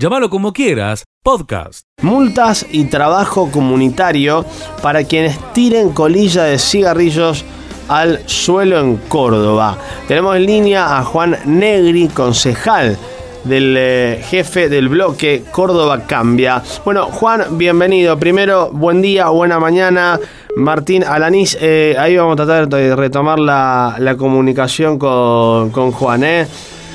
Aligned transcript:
Llámalo 0.00 0.30
como 0.30 0.54
quieras, 0.54 1.04
podcast. 1.22 1.84
Multas 2.00 2.64
y 2.72 2.86
trabajo 2.86 3.50
comunitario 3.50 4.46
para 4.80 5.04
quienes 5.04 5.38
tiren 5.52 5.90
colilla 5.90 6.44
de 6.44 6.58
cigarrillos 6.58 7.44
al 7.86 8.26
suelo 8.26 8.80
en 8.80 8.96
Córdoba. 8.96 9.76
Tenemos 10.08 10.36
en 10.36 10.46
línea 10.46 10.96
a 10.96 11.04
Juan 11.04 11.36
Negri, 11.44 12.08
concejal 12.08 12.96
del 13.44 13.74
eh, 13.76 14.24
jefe 14.26 14.70
del 14.70 14.88
bloque 14.88 15.44
Córdoba 15.50 16.06
Cambia. 16.06 16.62
Bueno, 16.82 17.04
Juan, 17.04 17.58
bienvenido. 17.58 18.18
Primero, 18.18 18.70
buen 18.72 19.02
día, 19.02 19.28
buena 19.28 19.60
mañana. 19.60 20.18
Martín 20.56 21.04
Alanís, 21.04 21.58
eh, 21.60 21.94
ahí 21.98 22.16
vamos 22.16 22.32
a 22.40 22.46
tratar 22.46 22.68
de 22.68 22.96
retomar 22.96 23.38
la, 23.38 23.96
la 23.98 24.16
comunicación 24.16 24.98
con, 24.98 25.68
con 25.68 25.92
Juan. 25.92 26.24
¿eh? 26.24 26.46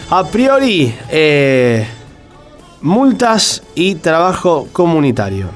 A 0.10 0.24
priori, 0.24 0.92
multas 2.86 3.64
y 3.74 3.96
trabajo 3.96 4.68
comunitario. 4.72 5.50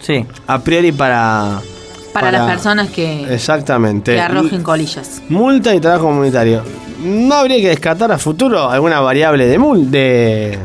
Sí. 0.00 0.24
A 0.46 0.60
priori 0.60 0.92
para... 0.92 1.60
Para, 2.12 2.30
las 2.30 2.48
personas 2.48 2.90
que, 2.90 3.34
Exactamente. 3.34 4.14
que 4.14 4.20
arrojen 4.20 4.62
colillas. 4.62 5.22
Multa 5.30 5.74
y 5.74 5.80
trabajo 5.80 6.04
comunitario. 6.04 6.62
¿No 7.02 7.34
habría 7.34 7.56
que 7.56 7.68
descartar 7.68 8.12
a 8.12 8.18
futuro 8.18 8.70
alguna 8.70 9.00
variable 9.00 9.46
de 9.46 9.58
mul 9.58 9.90
de, 9.90 10.58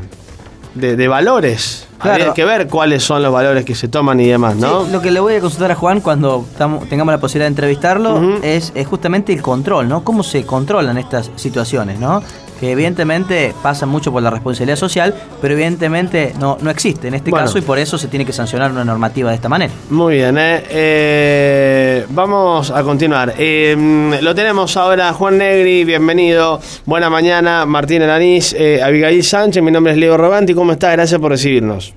de, 0.75 0.97
de 0.97 1.07
valores? 1.07 1.88
Claro. 1.99 2.16
Habría 2.16 2.33
que 2.33 2.45
ver 2.45 2.67
cuáles 2.67 3.02
son 3.02 3.23
los 3.23 3.31
valores 3.31 3.63
que 3.63 3.73
se 3.75 3.88
toman 3.88 4.19
y 4.19 4.27
demás, 4.27 4.57
¿no? 4.57 4.85
Sí, 4.85 4.91
lo 4.91 5.02
que 5.02 5.09
le 5.09 5.19
voy 5.21 5.35
a 5.35 5.39
consultar 5.39 5.71
a 5.71 5.75
Juan 5.75 6.02
cuando 6.02 6.45
tengamos 6.89 7.13
la 7.13 7.19
posibilidad 7.19 7.45
de 7.45 7.53
entrevistarlo 7.53 8.39
es, 8.43 8.71
es 8.75 8.85
justamente 8.85 9.33
el 9.33 9.41
control, 9.41 9.88
¿no? 9.88 10.03
¿Cómo 10.03 10.21
se 10.21 10.45
controlan 10.45 10.97
estas 10.97 11.31
situaciones, 11.38 11.97
¿no? 11.97 12.21
Que 12.59 12.71
evidentemente 12.71 13.53
pasan 13.61 13.89
mucho 13.89 14.11
por 14.11 14.23
la 14.23 14.29
responsabilidad 14.31 14.77
social, 14.77 15.13
pero 15.41 15.53
evidentemente 15.53 16.34
no, 16.39 16.57
no 16.61 16.70
existe 16.71 17.07
en 17.07 17.13
este 17.13 17.30
Bueno. 17.30 17.45
caso 17.45 17.57
y 17.59 17.61
por 17.61 17.77
eso 17.77 17.97
se 17.97 18.07
tiene 18.07 18.25
que 18.25 18.33
sancionar 18.33 18.71
una 18.71 18.83
normativa 18.83 19.30
de 19.30 19.35
esta 19.35 19.47
manera. 19.47 19.71
Muy 19.91 20.16
bien, 20.16 20.38
¿eh? 20.39 20.63
Eh, 20.69 22.05
vamos 22.09 22.72
a 22.72 22.81
continuar. 22.83 23.33
Eh, 23.38 24.17
lo 24.22 24.33
tenemos 24.33 24.75
ahora, 24.78 25.13
Juan 25.13 25.38
Negri, 25.38 25.83
bienvenido. 25.85 26.59
Buena 26.85 27.09
mañana, 27.09 27.66
Martín 27.66 28.02
Alanís, 28.02 28.53
eh, 28.58 28.81
Abigail 28.81 29.23
Sánchez, 29.23 29.61
mi 29.61 29.72
nombre 29.72 29.94
es 29.94 30.00
Leo 30.00 30.17
Roganti. 30.17 30.53
¿Cómo 30.53 30.72
está? 30.72 30.91
Gracias 30.91 31.19
por 31.22 31.31
recibirnos. 31.31 31.94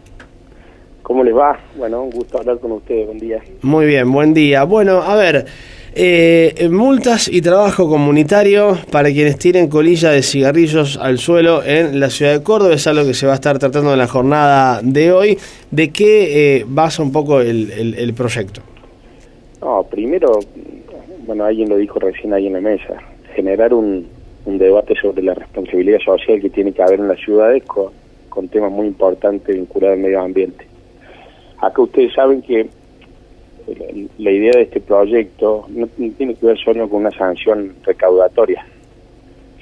¿Cómo 1.03 1.25
les 1.25 1.35
va? 1.35 1.59
Bueno, 1.77 2.03
un 2.03 2.11
gusto 2.11 2.39
hablar 2.39 2.59
con 2.61 2.73
ustedes. 2.73 3.07
Buen 3.07 3.19
día. 3.19 3.39
Muy 3.63 3.87
bien, 3.87 4.13
buen 4.13 4.33
día. 4.33 4.63
Bueno, 4.65 5.03
a 5.03 5.17
ver, 5.17 5.47
eh, 5.95 6.69
multas 6.71 7.29
y 7.29 7.43
trabajo 7.43 7.89
comunitario 7.89 8.79
para 8.93 9.11
quienes 9.11 9.39
tiren 9.39 9.69
colilla 9.69 10.11
de 10.11 10.23
cigarrillos 10.23 10.97
al 10.97 11.19
suelo 11.19 11.65
en 11.65 11.99
la 11.99 12.11
ciudad 12.11 12.33
de 12.33 12.43
Córdoba. 12.43 12.75
Es 12.75 12.87
algo 12.87 13.05
que 13.05 13.15
se 13.15 13.27
va 13.27 13.33
a 13.33 13.35
estar 13.37 13.59
tratando 13.59 13.93
en 13.93 13.99
la 13.99 14.07
jornada 14.07 14.81
de 14.83 15.13
hoy. 15.13 15.39
¿De 15.71 15.91
qué 15.91 16.59
eh, 16.59 16.65
basa 16.67 17.03
un 17.03 17.13
poco 17.13 17.41
el, 17.41 18.15
proyecto? 18.17 18.61
No, 19.61 19.83
primero, 19.91 20.39
bueno, 21.27 21.45
alguien 21.45 21.69
lo 21.69 21.77
dijo 21.77 21.99
recién 21.99 22.33
ahí 22.33 22.47
en 22.47 22.55
la 22.55 22.61
mesa, 22.61 22.95
generar 23.35 23.75
un, 23.75 24.07
un 24.47 24.59
debate 24.59 24.95
sobre 25.01 25.23
la 25.23 25.35
responsabilidad 25.35 25.99
social 26.05 26.41
que 26.41 26.51
tiene 26.51 26.73
que 26.73 26.83
haber 26.83 27.01
en 27.01 27.09
las 27.09 27.21
ciudades 27.21 27.65
con, 27.65 27.93
con 28.29 28.49
temas 28.49 28.71
muy 28.71 28.87
importantes 28.87 29.55
vinculados 29.55 29.97
al 29.97 30.03
medio 30.03 30.21
ambiente. 30.21 30.67
Acá 31.59 31.83
ustedes 31.83 32.15
saben 32.15 32.41
que 32.43 32.69
la, 34.19 34.31
idea 34.31 34.53
de 34.55 34.63
este 34.63 34.81
proyecto 34.81 35.67
no, 35.71 35.87
tiene 35.87 36.35
que 36.35 36.47
ver 36.47 36.59
solo 36.59 36.89
con 36.89 37.01
una 37.01 37.11
sanción 37.11 37.75
recaudatoria, 37.85 38.65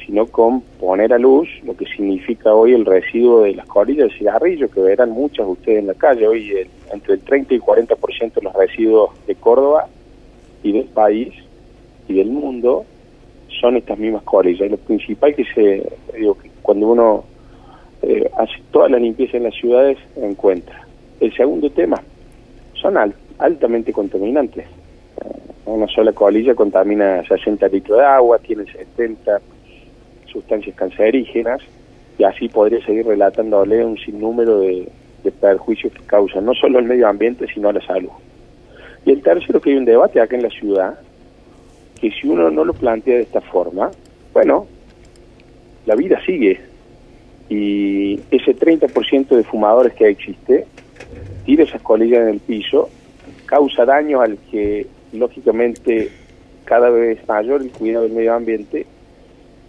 sino 0.05 0.27
con 0.27 0.61
poner 0.81 1.13
a 1.13 1.19
luz 1.19 1.49
lo 1.65 1.77
que 1.77 1.85
significa 1.87 2.55
hoy 2.55 2.73
el 2.75 2.87
residuo 2.87 3.43
de 3.43 3.55
las 3.55 3.67
colillas 3.67 4.11
de 4.11 4.19
cigarrillos, 4.19 4.71
que 4.71 4.81
verán 4.81 5.11
muchas 5.11 5.47
ustedes 5.47 5.81
en 5.81 5.87
la 5.89 5.95
calle. 5.95 6.27
Hoy 6.27 6.51
el- 6.51 6.69
entre 6.93 7.15
el 7.15 7.21
30 7.21 7.55
y 7.55 7.59
40% 7.59 8.41
de 8.41 8.45
los 8.45 8.55
residuos 8.55 9.11
de 9.27 9.35
Córdoba 9.35 9.87
y 10.63 10.73
del 10.73 10.87
país 10.87 11.35
y 12.09 12.15
del 12.15 12.29
mundo 12.31 12.85
son 13.61 13.77
estas 13.77 13.99
mismas 13.99 14.23
colillas. 14.23 14.67
Y 14.67 14.71
lo 14.71 14.77
principal 14.79 15.35
que 15.35 15.45
se, 15.55 15.83
digo, 16.17 16.37
que 16.39 16.51
cuando 16.63 16.89
uno 16.89 17.25
eh, 18.03 18.31
hace 18.39 18.55
toda 18.71 18.89
la 18.89 18.99
limpieza 18.99 19.37
en 19.37 19.43
las 19.43 19.55
ciudades, 19.55 19.99
encuentra. 20.17 20.87
El 21.21 21.35
segundo 21.35 21.69
tema, 21.71 22.01
son 22.75 22.97
al- 22.97 23.13
altamente 23.39 23.93
contaminantes. 23.93 24.67
Una 25.67 25.87
sola 25.89 26.13
colilla 26.13 26.55
contamina 26.55 27.23
60 27.27 27.69
litros 27.69 27.99
de 27.99 28.05
agua, 28.05 28.39
tiene 28.39 28.65
70 28.65 29.41
sustancias 30.27 30.75
cancerígenas 30.77 31.61
y 32.17 32.25
así 32.25 32.49
podría 32.49 32.85
seguir 32.85 33.07
relatándole 33.07 33.85
un 33.85 33.99
sinnúmero 33.99 34.61
de, 34.61 34.89
de 35.23 35.31
perjuicios 35.31 35.93
que 35.93 36.03
causan 36.05 36.45
no 36.45 36.55
solo 36.55 36.79
al 36.79 36.85
medio 36.85 37.09
ambiente, 37.09 37.47
sino 37.53 37.69
a 37.69 37.73
la 37.73 37.85
salud. 37.85 38.11
Y 39.05 39.13
el 39.13 39.23
tercero, 39.23 39.61
que 39.61 39.71
hay 39.71 39.77
un 39.77 39.85
debate 39.85 40.21
acá 40.21 40.37
en 40.37 40.43
la 40.43 40.51
ciudad, 40.51 40.99
que 42.01 42.11
si 42.11 42.29
uno 42.29 42.51
no 42.51 42.65
lo 42.65 42.75
plantea 42.75 43.17
de 43.17 43.23
esta 43.23 43.41
forma, 43.41 43.91
bueno, 44.33 44.67
la 45.87 45.95
vida 45.95 46.21
sigue. 46.25 46.61
Y 47.49 48.21
ese 48.31 48.55
30% 48.55 49.29
de 49.29 49.43
fumadores 49.45 49.95
que 49.95 50.09
existe, 50.09 50.67
tira 51.45 51.65
esas 51.65 51.81
colillas 51.83 52.23
en 52.23 52.29
el 52.29 52.41
piso, 52.41 52.91
causa 53.49 53.85
daño 53.85 54.21
al 54.21 54.37
que, 54.51 54.87
lógicamente, 55.13 56.11
cada 56.65 56.91
vez 56.91 57.27
mayor 57.27 57.63
el 57.63 57.71
cuidado 57.71 58.05
del 58.05 58.13
medio 58.13 58.35
ambiente. 58.35 58.87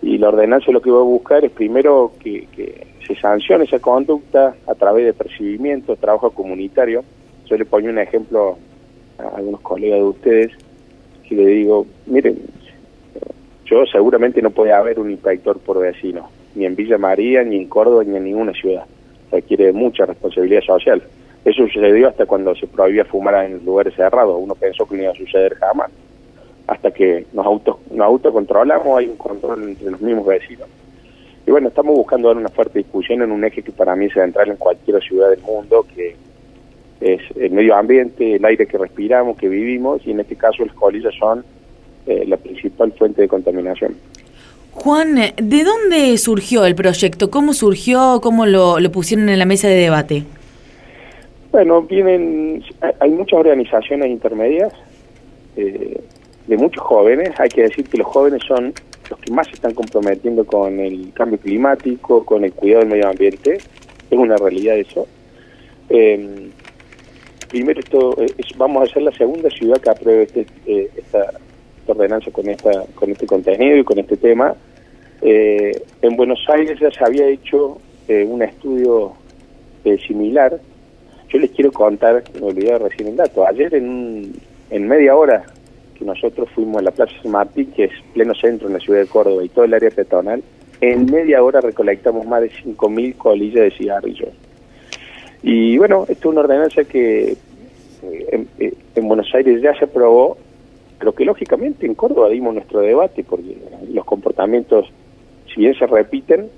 Y 0.01 0.17
la 0.17 0.29
ordenanza 0.29 0.71
lo 0.71 0.81
que 0.81 0.91
va 0.91 0.99
a 0.99 1.03
buscar 1.03 1.43
es 1.45 1.51
primero 1.51 2.11
que, 2.21 2.47
que 2.55 2.87
se 3.07 3.15
sancione 3.15 3.63
esa 3.63 3.79
conducta 3.79 4.55
a 4.67 4.75
través 4.75 5.05
de 5.05 5.13
percibimiento, 5.13 5.95
trabajo 5.95 6.31
comunitario. 6.31 7.03
Yo 7.45 7.57
le 7.57 7.65
pongo 7.65 7.87
un 7.87 7.99
ejemplo 7.99 8.57
a 9.17 9.37
algunos 9.37 9.61
colegas 9.61 9.99
de 9.99 10.05
ustedes 10.05 10.51
que 11.27 11.35
le 11.35 11.45
digo, 11.45 11.85
miren, 12.05 12.37
yo 13.65 13.85
seguramente 13.85 14.41
no 14.41 14.49
puede 14.49 14.73
haber 14.73 14.99
un 14.99 15.11
inspector 15.11 15.59
por 15.59 15.79
vecino, 15.79 16.29
ni 16.55 16.65
en 16.65 16.75
Villa 16.75 16.97
María, 16.97 17.43
ni 17.43 17.57
en 17.57 17.67
Córdoba, 17.67 18.03
ni 18.03 18.17
en 18.17 18.23
ninguna 18.23 18.51
ciudad. 18.53 18.85
Requiere 19.31 19.71
mucha 19.71 20.05
responsabilidad 20.05 20.61
social. 20.61 21.03
Eso 21.45 21.67
sucedió 21.67 22.09
hasta 22.09 22.25
cuando 22.25 22.55
se 22.55 22.67
prohibía 22.67 23.05
fumar 23.05 23.45
en 23.45 23.63
lugares 23.65 23.95
cerrados. 23.95 24.37
Uno 24.39 24.55
pensó 24.55 24.85
que 24.85 24.95
no 24.95 25.03
iba 25.03 25.11
a 25.11 25.15
suceder 25.15 25.55
jamás. 25.55 25.89
Hasta 26.67 26.91
que 26.91 27.25
nos, 27.33 27.45
auto, 27.45 27.79
nos 27.91 28.05
autocontrolamos, 28.05 28.97
hay 28.97 29.07
un 29.07 29.17
control 29.17 29.69
entre 29.69 29.89
los 29.89 30.01
mismos 30.01 30.25
vecinos. 30.27 30.67
Y 31.47 31.51
bueno, 31.51 31.69
estamos 31.69 31.95
buscando 31.95 32.27
dar 32.27 32.37
una 32.37 32.49
fuerte 32.49 32.79
discusión 32.79 33.23
en 33.23 33.31
un 33.31 33.43
eje 33.43 33.63
que 33.63 33.71
para 33.71 33.95
mí 33.95 34.05
es 34.05 34.13
central 34.13 34.49
en 34.49 34.57
cualquier 34.57 35.01
ciudad 35.01 35.31
del 35.31 35.41
mundo, 35.41 35.85
que 35.95 36.15
es 37.01 37.21
el 37.37 37.51
medio 37.51 37.75
ambiente, 37.75 38.35
el 38.35 38.45
aire 38.45 38.67
que 38.67 38.77
respiramos, 38.77 39.37
que 39.37 39.49
vivimos, 39.49 40.05
y 40.05 40.11
en 40.11 40.19
este 40.19 40.35
caso 40.35 40.63
las 40.63 40.75
colillas 40.75 41.13
son 41.17 41.43
eh, 42.05 42.25
la 42.27 42.37
principal 42.37 42.91
fuente 42.91 43.21
de 43.23 43.27
contaminación. 43.27 43.95
Juan, 44.71 45.15
¿de 45.15 45.63
dónde 45.63 46.17
surgió 46.17 46.65
el 46.65 46.75
proyecto? 46.75 47.31
¿Cómo 47.31 47.53
surgió? 47.53 48.19
¿Cómo 48.21 48.45
lo, 48.45 48.79
lo 48.79 48.91
pusieron 48.91 49.29
en 49.29 49.39
la 49.39 49.45
mesa 49.45 49.67
de 49.67 49.75
debate? 49.75 50.23
Bueno, 51.51 51.81
vienen, 51.81 52.63
hay- 52.99 53.09
muchas 53.11 53.39
organizaciones 53.39 54.09
intermedias 54.09 54.71
eh, 55.57 55.99
de 56.47 56.57
muchos 56.57 56.83
jóvenes. 56.83 57.31
Hay 57.39 57.49
que 57.49 57.63
decir 57.63 57.85
que 57.89 57.97
los 57.97 58.07
jóvenes 58.07 58.41
son 58.47 58.73
los 59.09 59.19
que 59.19 59.31
más 59.31 59.47
se 59.47 59.53
están 59.55 59.73
comprometiendo 59.73 60.45
con 60.45 60.79
el 60.79 61.11
cambio 61.13 61.39
climático, 61.39 62.23
con 62.23 62.43
el 62.43 62.53
cuidado 62.53 62.81
del 62.81 62.89
medio 62.89 63.09
ambiente. 63.09 63.55
Es 63.55 64.17
una 64.17 64.37
realidad 64.37 64.77
eso. 64.77 65.07
Eh, 65.89 66.49
primero, 67.49 67.79
esto 67.79 68.21
eh, 68.21 68.27
es- 68.37 68.55
vamos 68.57 68.87
a 68.87 68.93
ser 68.93 69.01
la 69.03 69.11
segunda 69.11 69.49
ciudad 69.49 69.81
que 69.81 69.89
apruebe 69.89 70.23
este, 70.23 70.45
eh, 70.67 70.89
esta, 70.95 71.31
ordenanza 71.87 72.29
con, 72.29 72.47
esta, 72.47 72.85
con 72.93 73.09
este 73.09 73.25
contenido 73.25 73.77
y 73.77 73.83
con 73.83 73.97
este 73.97 74.15
tema. 74.15 74.53
Eh, 75.23 75.71
en 76.03 76.15
Buenos 76.15 76.39
Aires 76.47 76.77
ya 76.79 76.91
se 76.91 77.03
había 77.03 77.27
hecho 77.27 77.79
un 78.07 78.41
estudio 78.41 79.13
similar 80.07 80.59
yo 81.29 81.39
les 81.39 81.51
quiero 81.51 81.71
contar, 81.71 82.23
me 82.39 82.47
olvidé 82.47 82.77
recién 82.77 83.09
el 83.09 83.15
dato, 83.15 83.45
ayer 83.47 83.73
en, 83.75 83.89
un- 83.89 84.33
en 84.69 84.87
media 84.87 85.15
hora 85.15 85.43
que 85.97 86.05
nosotros 86.05 86.49
fuimos 86.55 86.77
a 86.77 86.83
la 86.83 86.91
Plaza 86.91 87.11
San 87.21 87.31
Martín, 87.31 87.71
que 87.75 87.85
es 87.85 87.91
pleno 88.13 88.33
centro 88.35 88.67
en 88.67 88.73
la 88.73 88.79
ciudad 88.79 88.99
de 88.99 89.07
Córdoba 89.07 89.43
y 89.43 89.49
todo 89.49 89.65
el 89.65 89.73
área 89.73 89.89
peatonal, 89.89 90.41
en 90.81 91.05
media 91.11 91.43
hora 91.43 91.59
recolectamos 91.59 92.25
más 92.25 92.41
de 92.41 92.49
5.000 92.51 93.15
colillas 93.17 93.63
de 93.63 93.71
cigarrillos. 93.71 94.29
Y 95.43 95.77
bueno, 95.77 96.05
esto 96.07 96.29
es 96.29 96.31
una 96.33 96.41
ordenanza 96.41 96.83
que 96.85 97.31
eh, 97.31 97.37
en, 98.31 98.47
eh, 98.59 98.73
en 98.95 99.07
Buenos 99.07 99.27
Aires 99.33 99.61
ya 99.61 99.73
se 99.77 99.85
aprobó, 99.85 100.37
pero 100.99 101.13
que 101.13 101.25
lógicamente 101.25 101.85
en 101.85 101.95
Córdoba 101.95 102.29
dimos 102.29 102.53
nuestro 102.53 102.79
debate, 102.81 103.23
porque 103.23 103.57
los 103.91 104.05
comportamientos, 104.05 104.85
si 105.53 105.61
bien 105.61 105.75
se 105.75 105.85
repiten, 105.87 106.49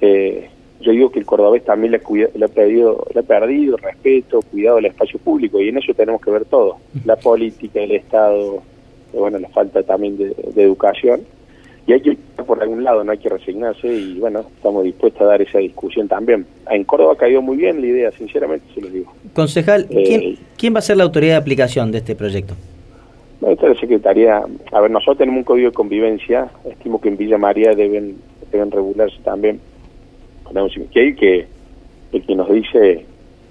eh, 0.00 0.48
yo 0.80 0.92
digo 0.92 1.10
que 1.10 1.18
el 1.18 1.26
cordobés 1.26 1.64
también 1.64 1.90
le, 1.92 1.98
ha 1.98 2.00
cuida- 2.02 2.28
le 2.34 2.44
ha 2.44 2.48
perdido, 2.48 3.06
le 3.14 3.20
ha 3.20 3.22
perdido 3.22 3.76
respeto, 3.76 4.42
cuidado 4.42 4.78
al 4.78 4.84
espacio 4.86 5.18
público, 5.18 5.60
y 5.60 5.68
en 5.68 5.78
eso 5.78 5.92
tenemos 5.94 6.20
que 6.20 6.30
ver 6.30 6.44
todo, 6.44 6.76
la 7.04 7.16
política, 7.16 7.80
el 7.80 7.92
Estado, 7.92 8.62
bueno, 9.12 9.38
la 9.38 9.48
falta 9.48 9.82
también 9.82 10.16
de, 10.18 10.34
de 10.54 10.62
educación. 10.62 11.20
y 11.86 11.92
hay 11.92 12.00
que 12.00 12.10
ir 12.10 12.18
por 12.46 12.60
algún 12.62 12.82
lado, 12.84 13.02
no 13.04 13.12
hay 13.12 13.18
que 13.18 13.28
resignarse 13.28 13.86
y 13.88 14.18
bueno, 14.18 14.40
estamos 14.40 14.84
dispuestos 14.84 15.22
a 15.22 15.26
dar 15.26 15.40
esa 15.42 15.58
discusión 15.58 16.06
también. 16.08 16.44
En 16.70 16.84
Córdoba 16.84 17.12
ha 17.14 17.16
caído 17.16 17.40
muy 17.42 17.56
bien 17.56 17.80
la 17.80 17.86
idea, 17.86 18.10
sinceramente 18.12 18.66
se 18.74 18.80
lo 18.82 18.88
digo. 18.88 19.12
Concejal, 19.34 19.86
¿quién, 19.86 20.20
Eh, 20.22 20.36
quién 20.58 20.74
va 20.74 20.80
a 20.80 20.82
ser 20.82 20.96
la 20.96 21.04
autoridad 21.04 21.34
de 21.34 21.38
aplicación 21.38 21.90
de 21.92 21.98
este 21.98 22.14
proyecto? 22.16 22.54
Esta 23.40 23.66
es 23.68 23.74
la 23.74 23.80
Secretaría, 23.80 24.42
a 24.72 24.80
ver, 24.80 24.90
nosotros 24.90 25.18
tenemos 25.18 25.38
un 25.38 25.44
código 25.44 25.68
de 25.70 25.74
convivencia, 25.74 26.48
estimo 26.68 27.00
que 27.00 27.08
en 27.08 27.16
Villa 27.16 27.38
María 27.38 27.72
deben, 27.74 28.16
deben 28.50 28.70
regularse 28.70 29.16
también. 29.22 29.60
Que 30.90 31.00
hay 31.00 31.14
que 31.14 31.46
el 32.12 32.24
que 32.24 32.34
nos 32.34 32.50
dice 32.50 33.04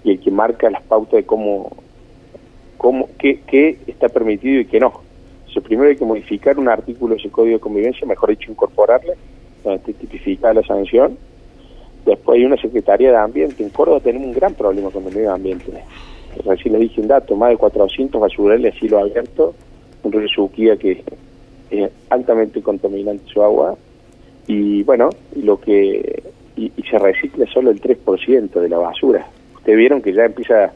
y 0.03 0.12
el 0.12 0.19
que 0.19 0.31
marca 0.31 0.69
las 0.69 0.83
pautas 0.83 1.13
de 1.13 1.24
cómo, 1.24 1.71
cómo 2.77 3.09
qué, 3.19 3.39
qué 3.47 3.77
está 3.88 4.09
permitido 4.09 4.62
y 4.62 4.65
qué 4.65 4.80
no. 4.80 5.01
Entonces, 5.39 5.63
primero 5.63 5.89
hay 5.89 5.95
que 5.95 6.06
modificar 6.06 6.57
un 6.59 6.68
artículo 6.68 7.15
de 7.15 7.21
ese 7.21 7.30
código 7.30 7.57
de 7.57 7.62
convivencia, 7.62 8.07
mejor 8.07 8.30
dicho, 8.30 8.51
incorporarle, 8.51 9.13
donde 9.63 9.80
esté 9.80 9.94
tipificada 9.94 10.56
la 10.56 10.63
sanción. 10.63 11.18
Después 12.06 12.38
hay 12.38 12.45
una 12.45 12.57
Secretaría 12.57 13.12
de 13.12 13.18
Ambiente. 13.18 13.63
En 13.63 13.69
Córdoba 13.69 14.00
tenemos 14.00 14.27
un 14.27 14.33
gran 14.33 14.53
problema 14.53 14.89
con 14.91 15.06
el 15.07 15.15
medio 15.15 15.33
ambiente. 15.33 15.71
Recién 16.45 16.74
les 16.74 16.81
dije 16.81 17.01
un 17.01 17.07
dato, 17.07 17.36
más 17.36 17.50
de 17.50 17.57
400 17.57 18.19
basurales 18.19 18.75
a 18.75 18.80
cielo 18.80 19.00
abierto, 19.00 19.56
un 20.03 20.12
río 20.12 20.27
Suquía 20.27 20.75
que 20.77 21.03
es 21.71 21.91
altamente 22.09 22.62
contaminante 22.62 23.24
su 23.31 23.41
agua, 23.41 23.75
y 24.48 24.83
bueno, 24.83 25.09
lo 25.36 25.59
que 25.59 26.24
y, 26.55 26.71
y 26.75 26.83
se 26.83 26.97
recicla 26.97 27.45
solo 27.47 27.71
el 27.71 27.81
3% 27.81 28.49
de 28.59 28.69
la 28.69 28.77
basura. 28.77 29.27
Ustedes 29.55 29.77
vieron 29.77 30.01
que 30.01 30.13
ya 30.13 30.25
empieza 30.25 30.71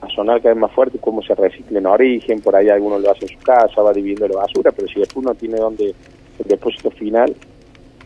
a 0.00 0.08
sonar 0.14 0.40
cada 0.40 0.54
vez 0.54 0.60
más 0.62 0.72
fuerte 0.72 0.98
cómo 0.98 1.22
se 1.22 1.34
recicla 1.34 1.78
en 1.78 1.86
origen, 1.86 2.40
por 2.40 2.56
ahí 2.56 2.68
algunos 2.68 3.02
lo 3.02 3.10
hacen 3.10 3.28
en 3.30 3.38
su 3.38 3.44
casa, 3.44 3.82
va 3.82 3.92
dividiendo 3.92 4.28
la 4.28 4.36
basura, 4.40 4.72
pero 4.72 4.88
si 4.88 4.98
después 5.00 5.24
no 5.24 5.34
tiene 5.34 5.56
donde 5.58 5.88
el 5.90 6.48
depósito 6.48 6.90
final, 6.90 7.34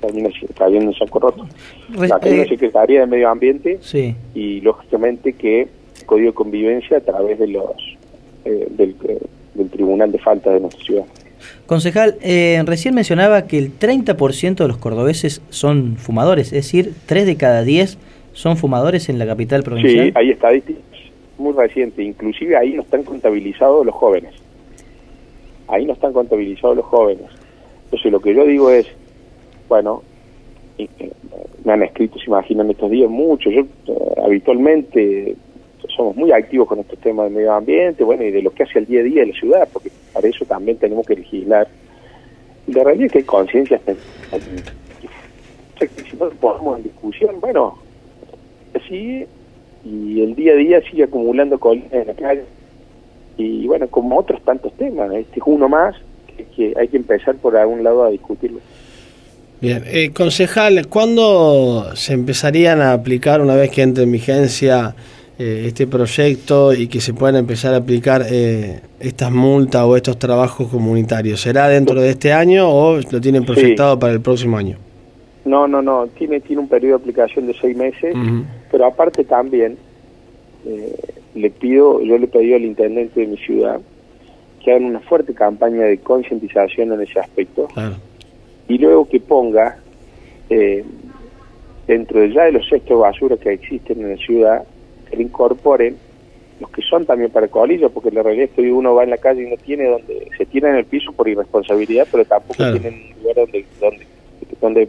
termina 0.01 0.29
cayendo 0.59 0.91
en 0.91 0.95
saco 0.99 1.21
roto. 1.21 1.47
Acá 2.13 2.19
hay 2.29 2.35
una 2.41 2.45
Secretaría 2.49 3.01
de 3.01 3.07
Medio 3.07 3.29
Ambiente 3.29 3.79
Sí. 3.81 4.15
y 4.35 4.61
lógicamente 4.61 5.33
que 5.35 5.63
el 5.63 6.07
Código 6.07 6.31
de 6.31 6.35
Convivencia 6.35 6.99
a 6.99 7.01
través 7.01 7.39
de 7.39 7.47
los 7.47 7.71
eh, 8.45 8.67
del, 8.71 8.97
eh, 9.09 9.19
del 9.55 9.71
Tribunal 9.71 10.11
de 10.13 10.19
Faltas 10.19 10.53
de 10.55 10.61
nuestra 10.61 10.85
ciudad. 10.85 11.05
Concejal, 11.67 12.17
eh, 12.21 12.63
recién 12.67 12.95
mencionaba 12.95 13.47
que 13.47 13.59
el 13.59 13.79
30% 13.79 14.65
de 14.65 14.69
los 14.69 14.77
cordobeses 14.77 15.43
son 15.51 15.97
fumadores, 15.97 16.49
es 16.49 16.65
decir, 16.65 16.93
3 17.07 17.27
de 17.27 17.37
cada 17.37 17.63
10 17.63 17.99
son 18.33 18.57
fumadores 18.57 19.09
en 19.09 19.19
la 19.19 19.27
capital 19.27 19.63
provincial. 19.63 20.07
Sí, 20.07 20.13
hay 20.15 20.31
estadísticas 20.31 20.83
muy 21.39 21.53
recientes, 21.53 22.05
inclusive 22.05 22.57
ahí 22.57 22.75
no 22.75 22.83
están 22.83 23.03
contabilizados 23.03 23.85
los 23.85 23.95
jóvenes. 23.95 24.35
Ahí 25.69 25.87
no 25.87 25.95
están 25.95 26.13
contabilizados 26.13 26.77
los 26.77 26.87
jóvenes. 26.87 27.27
Entonces 27.85 28.13
lo 28.13 28.21
que 28.21 28.35
yo 28.35 28.45
digo 28.45 28.71
es, 28.71 28.87
bueno, 29.69 30.03
eh, 30.79 30.89
me 31.65 31.73
han 31.73 31.83
escrito, 31.83 32.19
se 32.19 32.27
imaginan 32.27 32.71
estos 32.71 32.91
días, 32.91 33.09
mucho. 33.11 33.51
Yo 33.51 33.63
eh, 33.63 33.95
habitualmente 34.25 35.37
somos 35.95 36.17
muy 36.17 36.33
activos 36.33 36.69
con 36.69 36.81
estos 36.81 36.99
temas 36.99 37.29
de 37.29 37.37
medio 37.37 37.53
ambiente, 37.53 38.05
bueno, 38.05 38.25
y 38.25 38.31
de 38.31 38.43
lo 38.43 38.51
que 38.53 38.65
hace 38.65 38.79
el 38.79 38.87
día 38.87 39.01
a 39.01 39.05
día 39.05 39.21
de 39.23 39.29
la 39.29 39.39
ciudad, 39.39 39.69
porque 39.73 39.91
para 40.15 40.29
eso 40.29 40.45
también 40.47 40.79
tenemos 40.79 41.07
que 41.07 41.17
legislar. 41.17 41.69
La 42.69 42.85
realidad 42.85 43.07
es 43.07 43.13
que 43.13 43.19
hay 43.19 43.25
conciencia. 43.25 43.81
Si 45.79 46.17
no 46.17 46.31
ponemos 46.31 46.79
en 46.79 46.85
discusión, 46.85 47.41
bueno, 47.41 47.77
sigue 48.89 49.27
y 49.85 50.23
el 50.23 50.35
día 50.35 50.53
a 50.53 50.57
día 50.57 50.81
sigue 50.91 51.05
acumulando 51.05 51.59
colinas 51.59 51.93
en 51.93 52.07
la 52.07 52.15
calle. 52.15 52.45
Y 53.37 53.67
bueno, 53.67 53.89
como 53.89 54.17
otros 54.17 54.41
tantos 54.43 54.73
temas, 54.75 55.13
este 55.13 55.41
es 55.41 55.43
uno 55.45 55.69
más 55.69 55.95
que, 56.35 56.45
que 56.45 56.75
hay 56.79 56.89
que 56.89 56.97
empezar 56.97 57.35
por 57.37 57.57
algún 57.57 57.83
lado 57.83 58.05
a 58.05 58.11
discutirlo. 58.11 58.61
Bien, 59.61 59.83
eh, 59.87 60.11
concejal, 60.13 60.89
¿cuándo 60.89 61.95
se 61.97 62.13
empezarían 62.13 62.81
a 62.81 62.93
aplicar 62.93 63.41
una 63.41 63.55
vez 63.57 63.71
que 63.71 63.83
entre 63.83 64.05
en 64.05 64.13
vigencia 64.13 64.95
eh, 65.39 65.65
este 65.67 65.87
proyecto 65.87 66.73
y 66.73 66.87
que 66.87 67.01
se 67.01 67.13
puedan 67.13 67.37
empezar 67.37 67.75
a 67.75 67.79
aplicar 67.79 68.25
eh, 68.31 68.81
estas 69.01 69.33
multas 69.33 69.83
o 69.83 69.97
estos 69.97 70.19
trabajos 70.19 70.69
comunitarios? 70.69 71.41
¿Será 71.41 71.69
dentro 71.69 72.01
de 72.01 72.11
este 72.11 72.33
año 72.33 72.69
o 72.69 72.99
lo 72.99 73.21
tienen 73.21 73.45
proyectado 73.45 73.99
para 73.99 74.13
el 74.13 74.21
próximo 74.21 74.57
año? 74.57 74.77
No, 75.45 75.69
no, 75.69 75.83
no, 75.83 76.07
tiene, 76.07 76.41
tiene 76.41 76.63
un 76.63 76.69
periodo 76.69 76.99
de 76.99 77.03
aplicación 77.03 77.47
de 77.47 77.55
seis 77.61 77.77
meses, 77.77 78.15
pero 78.71 78.87
aparte 78.87 79.25
también 79.25 79.77
eh, 80.67 80.95
le 81.35 81.51
pido, 81.51 82.01
yo 82.01 82.17
le 82.17 82.27
pedí 82.29 82.55
al 82.55 82.65
intendente 82.65 83.21
de 83.21 83.27
mi 83.27 83.37
ciudad 83.37 83.81
que 84.63 84.71
hagan 84.71 84.85
una 84.87 85.01
fuerte 85.01 85.35
campaña 85.35 85.83
de 85.83 85.99
concientización 85.99 86.93
en 86.93 87.03
ese 87.03 87.21
aspecto 87.21 87.67
Claro. 87.75 87.97
y 88.67 88.79
luego 88.79 89.07
que 89.07 89.21
ponga 89.21 89.77
eh, 90.49 90.83
dentro 91.87 92.21
de 92.21 92.33
ya 92.33 92.45
de 92.45 92.53
los 92.53 92.67
cestos 92.67 92.89
de 92.89 92.95
basura 92.95 93.37
que 93.37 93.53
existen 93.53 94.01
en 94.01 94.11
la 94.13 94.17
ciudad, 94.17 94.65
que 95.05 95.17
le 95.17 95.23
incorporen 95.25 95.97
los 96.61 96.71
que 96.71 96.83
son 96.83 97.05
también 97.05 97.31
para 97.31 97.49
colillas, 97.49 97.91
porque 97.93 98.11
la 98.11 98.23
realidad 98.23 98.47
es 98.47 98.51
que 98.53 98.63
hoy 98.63 98.71
uno 98.71 98.95
va 98.95 99.05
en 99.05 99.11
la 99.11 99.19
calle 99.19 99.43
y 99.43 99.51
no 99.51 99.57
tiene 99.57 99.87
donde, 99.89 100.29
se 100.37 100.47
tira 100.47 100.71
en 100.71 100.77
el 100.77 100.85
piso 100.85 101.13
por 101.13 101.29
irresponsabilidad, 101.29 102.07
pero 102.11 102.25
tampoco 102.25 102.55
Claro. 102.55 102.79
tienen 102.79 103.13
lugar 103.21 103.37
donde, 103.37 103.65
donde, 103.81 104.07
donde, 104.61 104.89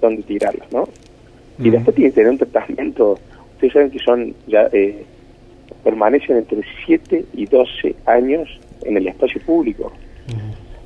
donde 0.00 0.22
tirarlas, 0.22 0.72
¿no? 0.72 0.88
Y 1.58 1.70
después 1.70 1.94
tiene 1.96 2.10
que 2.10 2.16
tener 2.16 2.30
un 2.32 2.38
tratamiento, 2.38 3.18
ustedes 3.54 3.72
saben 3.72 3.90
que 3.90 3.98
son 4.00 4.34
ya, 4.46 4.68
eh, 4.72 5.04
permanecen 5.84 6.36
entre 6.36 6.62
7 6.84 7.24
y 7.34 7.46
12 7.46 7.94
años 8.06 8.48
en 8.84 8.96
el 8.96 9.06
espacio 9.08 9.40
público. 9.42 9.92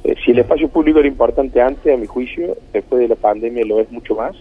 Eh, 0.04 0.14
si 0.24 0.30
el 0.30 0.38
espacio 0.38 0.68
público 0.68 0.98
era 1.00 1.08
importante 1.08 1.60
antes, 1.60 1.92
a 1.92 1.96
mi 1.96 2.06
juicio, 2.06 2.56
después 2.72 3.00
de 3.00 3.08
la 3.08 3.16
pandemia 3.16 3.64
lo 3.64 3.80
es 3.80 3.90
mucho 3.90 4.14
más 4.14 4.36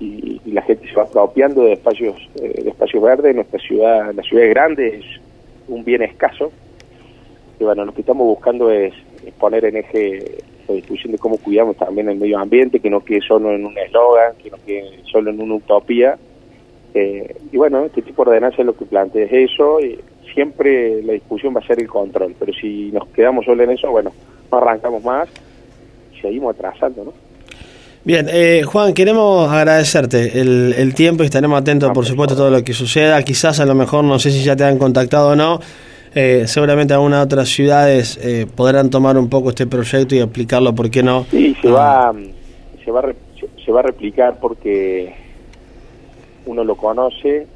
y, 0.00 0.40
la 0.46 0.62
gente 0.62 0.88
se 0.88 0.94
va 0.94 1.02
apropiando 1.02 1.64
de 1.64 1.74
espacios 1.74 2.16
eh, 2.36 2.62
de 2.62 2.70
espacios 2.70 3.02
verdes. 3.02 3.34
Nuestra 3.34 3.58
ciudad, 3.60 4.14
la 4.14 4.22
ciudad 4.22 4.44
es 4.44 4.50
grande, 4.50 4.88
es 4.96 5.04
un 5.68 5.84
bien 5.84 6.02
escaso. 6.02 6.50
Y 7.60 7.64
bueno, 7.64 7.84
lo 7.84 7.92
que 7.92 8.00
estamos 8.00 8.26
buscando 8.26 8.70
es, 8.70 8.94
es 9.26 9.34
poner 9.34 9.64
en 9.66 9.76
eje 9.76 10.38
la 10.68 10.74
discusión 10.74 11.12
de 11.12 11.18
cómo 11.18 11.38
cuidamos 11.38 11.76
también 11.76 12.08
el 12.08 12.18
medio 12.18 12.38
ambiente, 12.38 12.80
que 12.80 12.90
no 12.90 13.04
quede 13.04 13.20
solo 13.22 13.52
en 13.52 13.64
un 13.64 13.76
eslogan, 13.76 14.34
que 14.42 14.50
no 14.50 14.56
quede 14.64 15.00
solo 15.10 15.30
en 15.30 15.40
una 15.40 15.54
utopía. 15.56 16.18
Eh, 16.94 17.36
y 17.52 17.56
bueno, 17.56 17.84
este 17.84 18.02
tipo 18.02 18.24
de 18.24 18.30
ordenanza 18.30 18.62
es 18.62 18.66
lo 18.66 18.76
que 18.76 18.84
plantea 18.84 19.24
es 19.24 19.50
eso. 19.50 19.80
Y 19.80 19.98
siempre 20.34 21.02
la 21.02 21.14
discusión 21.14 21.54
va 21.54 21.60
a 21.60 21.66
ser 21.66 21.80
el 21.80 21.88
control, 21.88 22.34
pero 22.38 22.52
si 22.52 22.90
nos 22.92 23.06
quedamos 23.08 23.44
solo 23.44 23.62
en 23.64 23.70
eso, 23.70 23.90
bueno, 23.90 24.12
no 24.50 24.58
arrancamos 24.58 25.02
más 25.02 25.28
y 26.14 26.20
seguimos 26.20 26.54
atrasando, 26.54 27.04
¿no? 27.04 27.27
Bien, 28.04 28.26
eh, 28.30 28.62
Juan, 28.64 28.94
queremos 28.94 29.50
agradecerte 29.50 30.40
el, 30.40 30.74
el 30.78 30.94
tiempo 30.94 31.22
y 31.22 31.26
estaremos 31.26 31.60
atentos, 31.60 31.90
Ah, 31.90 31.92
por 31.92 32.06
supuesto, 32.06 32.34
a 32.34 32.36
todo 32.36 32.50
lo 32.50 32.62
que 32.64 32.72
suceda. 32.72 33.22
Quizás 33.22 33.60
a 33.60 33.66
lo 33.66 33.74
mejor, 33.74 34.04
no 34.04 34.18
sé 34.18 34.30
si 34.30 34.42
ya 34.42 34.56
te 34.56 34.64
han 34.64 34.78
contactado 34.78 35.30
o 35.30 35.36
no, 35.36 35.60
eh, 36.14 36.44
seguramente 36.46 36.94
algunas 36.94 37.24
otras 37.24 37.48
ciudades 37.48 38.18
eh, 38.22 38.46
podrán 38.54 38.88
tomar 38.88 39.18
un 39.18 39.28
poco 39.28 39.50
este 39.50 39.66
proyecto 39.66 40.14
y 40.14 40.20
aplicarlo, 40.20 40.74
¿por 40.74 40.90
qué 40.90 41.02
no? 41.02 41.26
Sí, 41.30 41.54
se 41.60 41.68
Ah, 41.68 42.12
va, 42.12 42.14
se 42.84 42.90
va, 42.90 43.02
se 43.64 43.72
va 43.72 43.80
a 43.80 43.82
replicar 43.82 44.38
porque 44.40 45.12
uno 46.46 46.64
lo 46.64 46.76
conoce, 46.76 47.46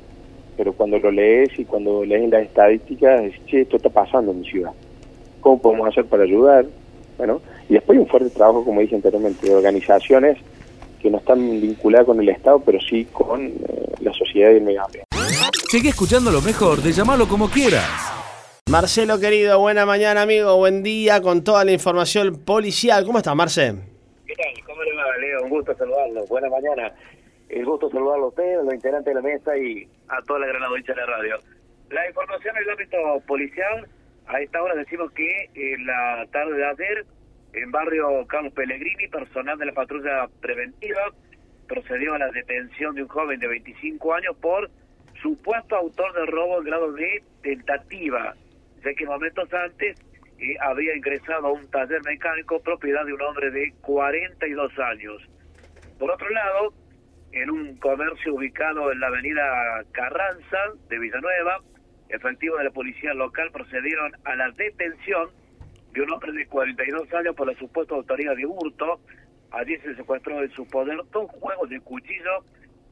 pero 0.56 0.74
cuando 0.74 0.98
lo 0.98 1.10
lees 1.10 1.58
y 1.58 1.64
cuando 1.64 2.04
lees 2.04 2.28
las 2.30 2.42
estadísticas, 2.42 3.22
dices, 3.22 3.40
che, 3.46 3.60
esto 3.62 3.76
está 3.76 3.88
pasando 3.88 4.32
en 4.32 4.40
mi 4.40 4.46
ciudad. 4.50 4.72
¿Cómo 5.40 5.62
podemos 5.62 5.88
hacer 5.88 6.04
para 6.04 6.24
ayudar? 6.24 6.66
Bueno, 7.16 7.40
y 7.68 7.74
después 7.74 7.96
hay 7.96 8.02
un 8.02 8.08
fuerte 8.08 8.30
trabajo, 8.30 8.64
como 8.64 8.80
dije 8.80 8.94
anteriormente, 8.94 9.46
de 9.46 9.54
organizaciones 9.54 10.38
que 11.00 11.10
no 11.10 11.18
están 11.18 11.38
vinculadas 11.60 12.06
con 12.06 12.20
el 12.20 12.28
Estado, 12.28 12.60
pero 12.64 12.78
sí 12.80 13.06
con 13.06 13.46
eh, 13.46 13.52
la 14.00 14.12
sociedad 14.12 14.52
y 14.52 14.56
el 14.56 14.62
medio 14.62 14.84
ambiente. 14.84 15.08
Sigue 15.68 15.88
escuchando 15.88 16.30
lo 16.30 16.40
mejor 16.40 16.82
de 16.82 16.92
llamarlo 16.92 17.26
como 17.26 17.48
quieras. 17.48 18.12
Marcelo, 18.70 19.18
querido, 19.18 19.58
buena 19.58 19.84
mañana, 19.84 20.22
amigo, 20.22 20.56
buen 20.56 20.82
día 20.82 21.20
con 21.20 21.42
toda 21.42 21.64
la 21.64 21.72
información 21.72 22.36
policial. 22.44 23.04
¿Cómo 23.04 23.18
estás, 23.18 23.34
Marce? 23.34 23.74
¿Qué 24.26 24.34
tal? 24.34 24.64
¿Cómo 24.64 24.82
le 24.82 24.94
va, 24.94 25.16
Leo? 25.18 25.42
Un 25.42 25.50
gusto 25.50 25.74
saludarlo. 25.76 26.24
Buena 26.26 26.48
mañana. 26.48 26.92
El 27.48 27.66
gusto 27.66 27.90
saludarlo 27.90 28.26
a 28.26 28.28
usted, 28.28 28.60
a 28.60 28.62
los 28.62 28.72
integrantes 28.72 29.12
de 29.12 29.20
la 29.20 29.28
mesa 29.28 29.56
y 29.58 29.86
a 30.08 30.22
toda 30.22 30.38
la 30.40 30.46
gran 30.46 30.62
audiencia 30.62 30.94
de 30.94 31.00
la 31.00 31.06
radio. 31.06 31.36
La 31.90 32.08
información 32.08 32.56
en 32.56 32.62
el 32.62 32.70
ámbito 32.70 32.96
policial, 33.26 33.88
a 34.26 34.40
esta 34.40 34.62
hora 34.62 34.74
decimos 34.74 35.12
que 35.12 35.50
en 35.54 35.86
la 35.86 36.26
tarde 36.32 36.54
de 36.54 36.64
ayer, 36.64 37.06
en 37.52 37.70
barrio 37.70 38.26
Carlos 38.26 38.52
Pellegrini, 38.54 39.08
personal 39.08 39.58
de 39.58 39.66
la 39.66 39.72
patrulla 39.72 40.28
preventiva 40.40 41.12
procedió 41.68 42.14
a 42.14 42.18
la 42.18 42.30
detención 42.30 42.94
de 42.94 43.02
un 43.02 43.08
joven 43.08 43.38
de 43.38 43.46
25 43.46 44.14
años 44.14 44.36
por 44.40 44.70
supuesto 45.20 45.76
autor 45.76 46.12
del 46.14 46.26
robo 46.26 46.58
en 46.58 46.64
grado 46.64 46.92
de 46.92 47.22
tentativa, 47.42 48.34
ya 48.84 48.94
que 48.94 49.06
momentos 49.06 49.52
antes 49.52 49.98
eh, 50.38 50.56
había 50.60 50.96
ingresado 50.96 51.46
a 51.46 51.52
un 51.52 51.70
taller 51.70 52.02
mecánico 52.04 52.60
propiedad 52.60 53.04
de 53.04 53.12
un 53.12 53.22
hombre 53.22 53.50
de 53.50 53.72
42 53.80 54.78
años. 54.78 55.22
Por 55.98 56.10
otro 56.10 56.28
lado, 56.30 56.74
en 57.32 57.50
un 57.50 57.76
comercio 57.76 58.34
ubicado 58.34 58.90
en 58.90 59.00
la 59.00 59.06
avenida 59.06 59.84
Carranza 59.92 60.58
de 60.88 60.98
Villanueva, 60.98 61.60
efectivos 62.08 62.58
de 62.58 62.64
la 62.64 62.70
policía 62.70 63.14
local 63.14 63.50
procedieron 63.52 64.12
a 64.24 64.36
la 64.36 64.50
detención 64.50 65.30
de 65.92 66.00
un 66.00 66.10
hombre 66.10 66.32
de 66.32 66.46
42 66.46 67.12
años 67.14 67.34
por 67.36 67.46
la 67.46 67.58
supuesta 67.58 67.94
autoría 67.94 68.34
de 68.34 68.46
hurto 68.46 69.00
Allí 69.52 69.76
se 69.78 69.94
secuestró 69.94 70.40
de 70.40 70.48
su 70.50 70.66
poder 70.66 70.98
dos 71.12 71.30
juegos 71.32 71.68
de 71.68 71.78
cuchillo, 71.80 72.42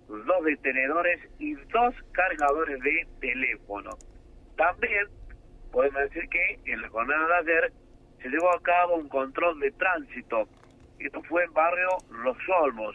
dos 0.08 0.44
detenedores 0.44 1.18
y 1.38 1.54
dos 1.54 1.94
cargadores 2.12 2.78
de 2.82 3.06
teléfono. 3.20 3.90
También 4.56 5.06
podemos 5.72 6.02
decir 6.02 6.28
que 6.28 6.60
en 6.70 6.82
la 6.82 6.88
jornada 6.90 7.42
de 7.42 7.52
ayer 7.52 7.72
se 8.20 8.28
llevó 8.28 8.54
a 8.54 8.60
cabo 8.60 8.96
un 8.96 9.08
control 9.08 9.58
de 9.60 9.70
tránsito. 9.70 10.48
Esto 10.98 11.22
fue 11.22 11.44
en 11.44 11.52
barrio 11.54 11.88
Los 12.10 12.36
Olmos. 12.62 12.94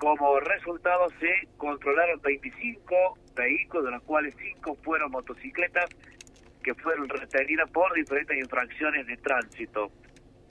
Como 0.00 0.40
resultado 0.40 1.08
se 1.20 1.46
controlaron 1.56 2.20
25 2.20 3.18
vehículos, 3.36 3.84
de 3.84 3.90
los 3.92 4.02
cuales 4.02 4.34
5 4.56 4.76
fueron 4.82 5.12
motocicletas 5.12 5.88
que 6.74 6.82
fueron 6.82 7.08
retenidas 7.08 7.70
por 7.70 7.94
diferentes 7.94 8.36
infracciones 8.36 9.06
de 9.06 9.16
tránsito. 9.16 9.90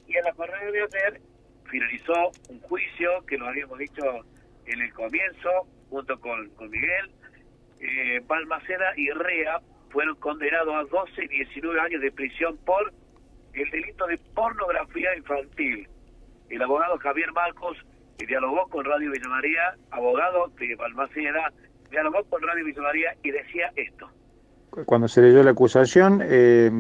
Y 0.08 0.18
en 0.18 0.24
la 0.24 0.34
jornada 0.34 0.72
de 0.72 0.82
ayer 0.82 1.22
finalizó 1.70 2.32
un 2.50 2.60
juicio 2.62 3.24
que 3.28 3.38
lo 3.38 3.48
habíamos 3.48 3.78
dicho 3.78 4.04
en 4.66 4.82
el 4.82 4.92
comienzo, 4.94 5.68
junto 5.90 6.20
con, 6.20 6.50
con 6.56 6.72
Miguel. 6.72 7.12
Eh, 7.80 8.20
Balmaceda 8.26 8.94
y 8.96 9.12
Rea 9.12 9.62
fueron 9.92 10.16
condenados 10.16 10.74
a 10.74 10.84
12 10.90 11.26
y 11.26 11.28
19 11.28 11.80
años 11.80 12.02
de 12.02 12.12
prisión 12.12 12.58
por 12.66 12.92
el 13.54 13.70
delito 13.70 14.08
de 14.08 14.18
pornografía 14.34 15.16
infantil. 15.16 15.88
El 16.50 16.64
abogado 16.64 16.98
Javier 16.98 17.32
Marcos 17.34 17.78
dialogó 18.18 18.68
con 18.70 18.86
Radio 18.86 19.12
Villa 19.12 19.30
María, 19.30 19.76
abogado 19.92 20.48
de 20.58 20.76
Balmaceda, 20.76 21.54
dialogó 21.92 22.24
con 22.24 22.42
Radio 22.42 22.66
Villa 22.66 22.82
María 22.82 23.16
y 23.22 23.30
decía 23.30 23.72
esto. 23.76 24.10
Cuando 24.86 25.08
se 25.08 25.22
leyó 25.22 25.44
la 25.44 25.52
acusación, 25.52 26.22
eh, 26.24 26.72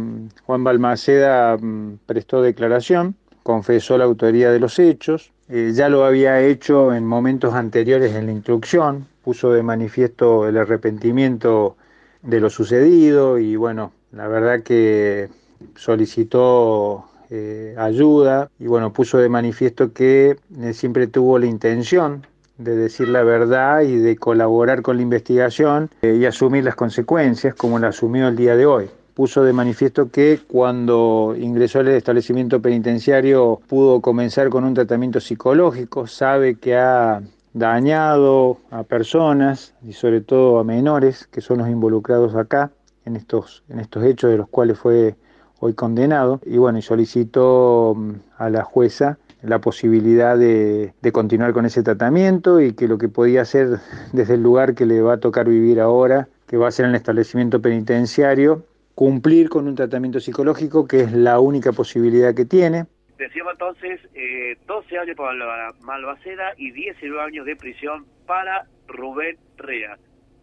Juan 0.45 0.63
Balmaceda 0.63 1.57
mm, 1.57 1.99
prestó 2.05 2.41
declaración, 2.41 3.15
confesó 3.43 3.97
la 3.97 4.03
autoría 4.03 4.51
de 4.51 4.59
los 4.59 4.77
hechos, 4.77 5.31
eh, 5.49 5.71
ya 5.73 5.89
lo 5.89 6.05
había 6.05 6.41
hecho 6.41 6.93
en 6.93 7.05
momentos 7.05 7.53
anteriores 7.53 8.13
en 8.13 8.27
la 8.27 8.33
instrucción, 8.33 9.07
puso 9.23 9.51
de 9.51 9.63
manifiesto 9.63 10.47
el 10.47 10.57
arrepentimiento 10.57 11.75
de 12.21 12.39
lo 12.39 12.49
sucedido 12.49 13.39
y 13.39 13.55
bueno, 13.55 13.93
la 14.11 14.27
verdad 14.27 14.61
que 14.61 15.29
solicitó 15.75 17.05
eh, 17.29 17.73
ayuda 17.77 18.49
y 18.59 18.67
bueno, 18.67 18.93
puso 18.93 19.17
de 19.17 19.29
manifiesto 19.29 19.93
que 19.93 20.37
siempre 20.73 21.07
tuvo 21.07 21.39
la 21.39 21.45
intención 21.45 22.27
de 22.57 22.75
decir 22.75 23.09
la 23.09 23.23
verdad 23.23 23.81
y 23.81 23.97
de 23.97 24.15
colaborar 24.15 24.81
con 24.81 24.97
la 24.97 25.03
investigación 25.03 25.89
eh, 26.01 26.17
y 26.19 26.25
asumir 26.25 26.63
las 26.63 26.75
consecuencias 26.75 27.55
como 27.55 27.79
la 27.79 27.89
asumió 27.89 28.27
el 28.27 28.35
día 28.35 28.55
de 28.55 28.65
hoy. 28.65 28.89
Puso 29.13 29.43
de 29.43 29.53
manifiesto 29.53 30.11
que 30.11 30.39
cuando 30.47 31.35
ingresó 31.37 31.79
al 31.79 31.87
establecimiento 31.89 32.61
penitenciario 32.61 33.59
pudo 33.67 33.99
comenzar 34.01 34.49
con 34.49 34.63
un 34.63 34.73
tratamiento 34.73 35.19
psicológico, 35.19 36.05
sabe 36.05 36.55
que 36.55 36.75
ha 36.75 37.21
dañado 37.53 38.57
a 38.69 38.83
personas 38.83 39.73
y 39.83 39.93
sobre 39.93 40.21
todo 40.21 40.59
a 40.59 40.63
menores 40.63 41.27
que 41.27 41.41
son 41.41 41.59
los 41.59 41.69
involucrados 41.69 42.35
acá 42.35 42.71
en 43.05 43.15
estos, 43.15 43.63
en 43.69 43.79
estos 43.79 44.03
hechos 44.03 44.29
de 44.29 44.37
los 44.37 44.49
cuales 44.49 44.77
fue 44.77 45.15
hoy 45.59 45.73
condenado 45.73 46.39
y 46.45 46.57
bueno, 46.57 46.81
solicitó 46.81 47.95
mm, 47.95 48.11
a 48.37 48.49
la 48.49 48.63
jueza 48.63 49.17
la 49.41 49.60
posibilidad 49.60 50.38
de, 50.38 50.94
de, 51.01 51.12
continuar 51.12 51.53
con 51.53 51.65
ese 51.65 51.84
tratamiento 51.84 52.60
y 52.60 52.74
que 52.74 52.88
lo 52.88 52.98
que 52.98 53.10
podía 53.10 53.41
hacer 53.41 53.79
desde 54.13 54.34
el 54.36 54.44
lugar 54.44 54.74
que 54.75 54.86
le 54.86 55.01
va 55.01 55.13
a 55.13 55.20
tocar 55.20 55.48
vivir 55.48 55.79
ahora, 55.79 56.27
que 56.48 56.58
va 56.58 56.67
a 56.67 56.72
ser 56.72 56.86
en 56.86 56.91
el 56.91 56.98
establecimiento 56.98 57.62
penitenciario, 57.62 58.65
cumplir 58.96 59.50
con 59.50 59.67
un 59.67 59.75
tratamiento 59.75 60.20
psicológico 60.20 60.88
que 60.88 61.01
es 61.01 61.12
la 61.12 61.39
única 61.39 61.72
posibilidad 61.72 62.34
que 62.34 62.46
tiene. 62.46 62.86
Decíamos 63.17 63.53
entonces 63.53 64.00
eh, 64.15 64.58
12 64.65 64.98
años 64.98 65.15
para 65.15 65.72
Malvaceda 65.82 66.53
y 66.58 66.72
19 66.72 67.22
años 67.22 67.46
de 67.46 67.56
prisión 67.56 68.06
para 68.25 68.65
Rubén 68.88 69.38
Rea, 69.58 69.98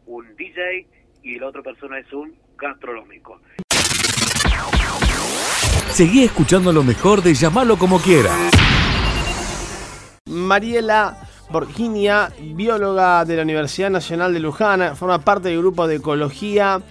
un 0.06 0.36
DJ 0.36 0.86
y 1.24 1.38
la 1.40 1.48
otra 1.48 1.62
persona 1.62 1.98
es 1.98 2.12
un 2.12 2.34
gastronómico. 2.56 3.40
Seguí 5.92 6.24
escuchando 6.24 6.72
lo 6.72 6.82
mejor 6.82 7.22
de 7.22 7.34
llamarlo 7.34 7.76
como 7.78 8.00
quiera. 8.00 8.30
Mariela 10.26 11.16
Borginia, 11.50 12.32
bióloga 12.40 13.24
de 13.24 13.36
la 13.36 13.42
Universidad 13.42 13.90
Nacional 13.90 14.32
de 14.32 14.40
Luján, 14.40 14.96
forma 14.96 15.18
parte 15.18 15.48
del 15.48 15.58
grupo 15.58 15.86
de 15.86 15.96
ecología 15.96 16.82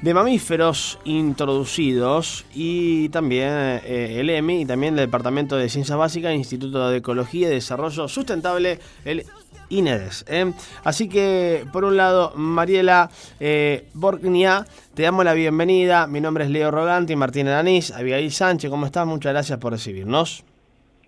de 0.00 0.14
mamíferos 0.14 0.98
introducidos 1.04 2.44
y 2.54 3.08
también 3.08 3.50
eh, 3.50 4.16
el 4.20 4.30
EMI 4.30 4.62
y 4.62 4.66
también 4.66 4.94
el 4.94 5.06
Departamento 5.06 5.56
de 5.56 5.68
Ciencias 5.68 5.96
Básicas, 5.96 6.34
Instituto 6.34 6.88
de 6.90 6.98
Ecología 6.98 7.48
y 7.48 7.50
Desarrollo 7.50 8.06
Sustentable, 8.06 8.78
el 9.04 9.24
INEDES. 9.68 10.24
¿eh? 10.28 10.52
Así 10.84 11.08
que, 11.08 11.64
por 11.72 11.84
un 11.84 11.96
lado, 11.96 12.32
Mariela 12.36 13.10
eh, 13.40 13.86
Borgnia, 13.94 14.66
te 14.94 15.02
damos 15.02 15.24
la 15.24 15.34
bienvenida. 15.34 16.06
Mi 16.06 16.20
nombre 16.20 16.44
es 16.44 16.50
Leo 16.50 16.70
Roganti, 16.70 17.16
Martín 17.16 17.48
Aranís, 17.48 17.90
Abigail 17.90 18.30
Sánchez, 18.30 18.70
¿cómo 18.70 18.86
estás? 18.86 19.06
Muchas 19.06 19.32
gracias 19.32 19.58
por 19.58 19.72
recibirnos. 19.72 20.44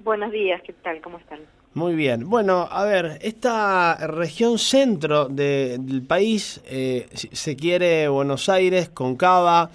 Buenos 0.01 0.33
días, 0.33 0.61
¿qué 0.65 0.73
tal? 0.75 1.01
¿Cómo 1.01 1.19
están? 1.19 1.41
Muy 1.75 1.95
bien. 1.95 2.29
Bueno, 2.29 2.69
a 2.71 2.85
ver, 2.85 3.19
esta 3.23 3.97
región 4.07 4.59
centro 4.59 5.29
de, 5.29 5.77
del 5.79 6.03
país, 6.03 6.61
eh, 6.67 7.09
se 7.13 7.57
quiere 7.57 8.09
Buenos 8.09 8.49
Aires, 8.49 8.89
Concava, 8.89 9.71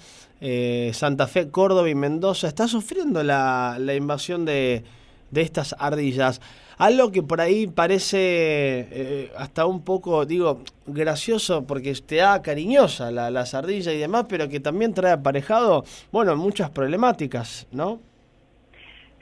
Santa 0.92 1.26
Fe, 1.26 1.48
Córdoba 1.50 1.88
y 1.88 1.94
Mendoza, 1.94 2.48
está 2.48 2.68
sufriendo 2.68 3.22
la, 3.22 3.78
la 3.78 3.94
invasión 3.94 4.44
de, 4.44 4.84
de, 5.30 5.42
estas 5.42 5.74
ardillas. 5.78 6.40
Algo 6.78 7.12
que 7.12 7.22
por 7.22 7.40
ahí 7.40 7.66
parece 7.66 8.18
eh, 8.20 9.32
hasta 9.36 9.66
un 9.66 9.84
poco, 9.84 10.26
digo, 10.26 10.62
gracioso 10.86 11.66
porque 11.66 11.94
te 12.06 12.16
da 12.16 12.42
cariñosa 12.42 13.10
la, 13.10 13.30
las 13.30 13.54
ardillas 13.54 13.94
y 13.94 13.98
demás, 13.98 14.26
pero 14.28 14.48
que 14.48 14.60
también 14.60 14.92
trae 14.94 15.12
aparejado, 15.12 15.84
bueno, 16.10 16.36
muchas 16.36 16.70
problemáticas, 16.70 17.68
¿no? 17.70 18.00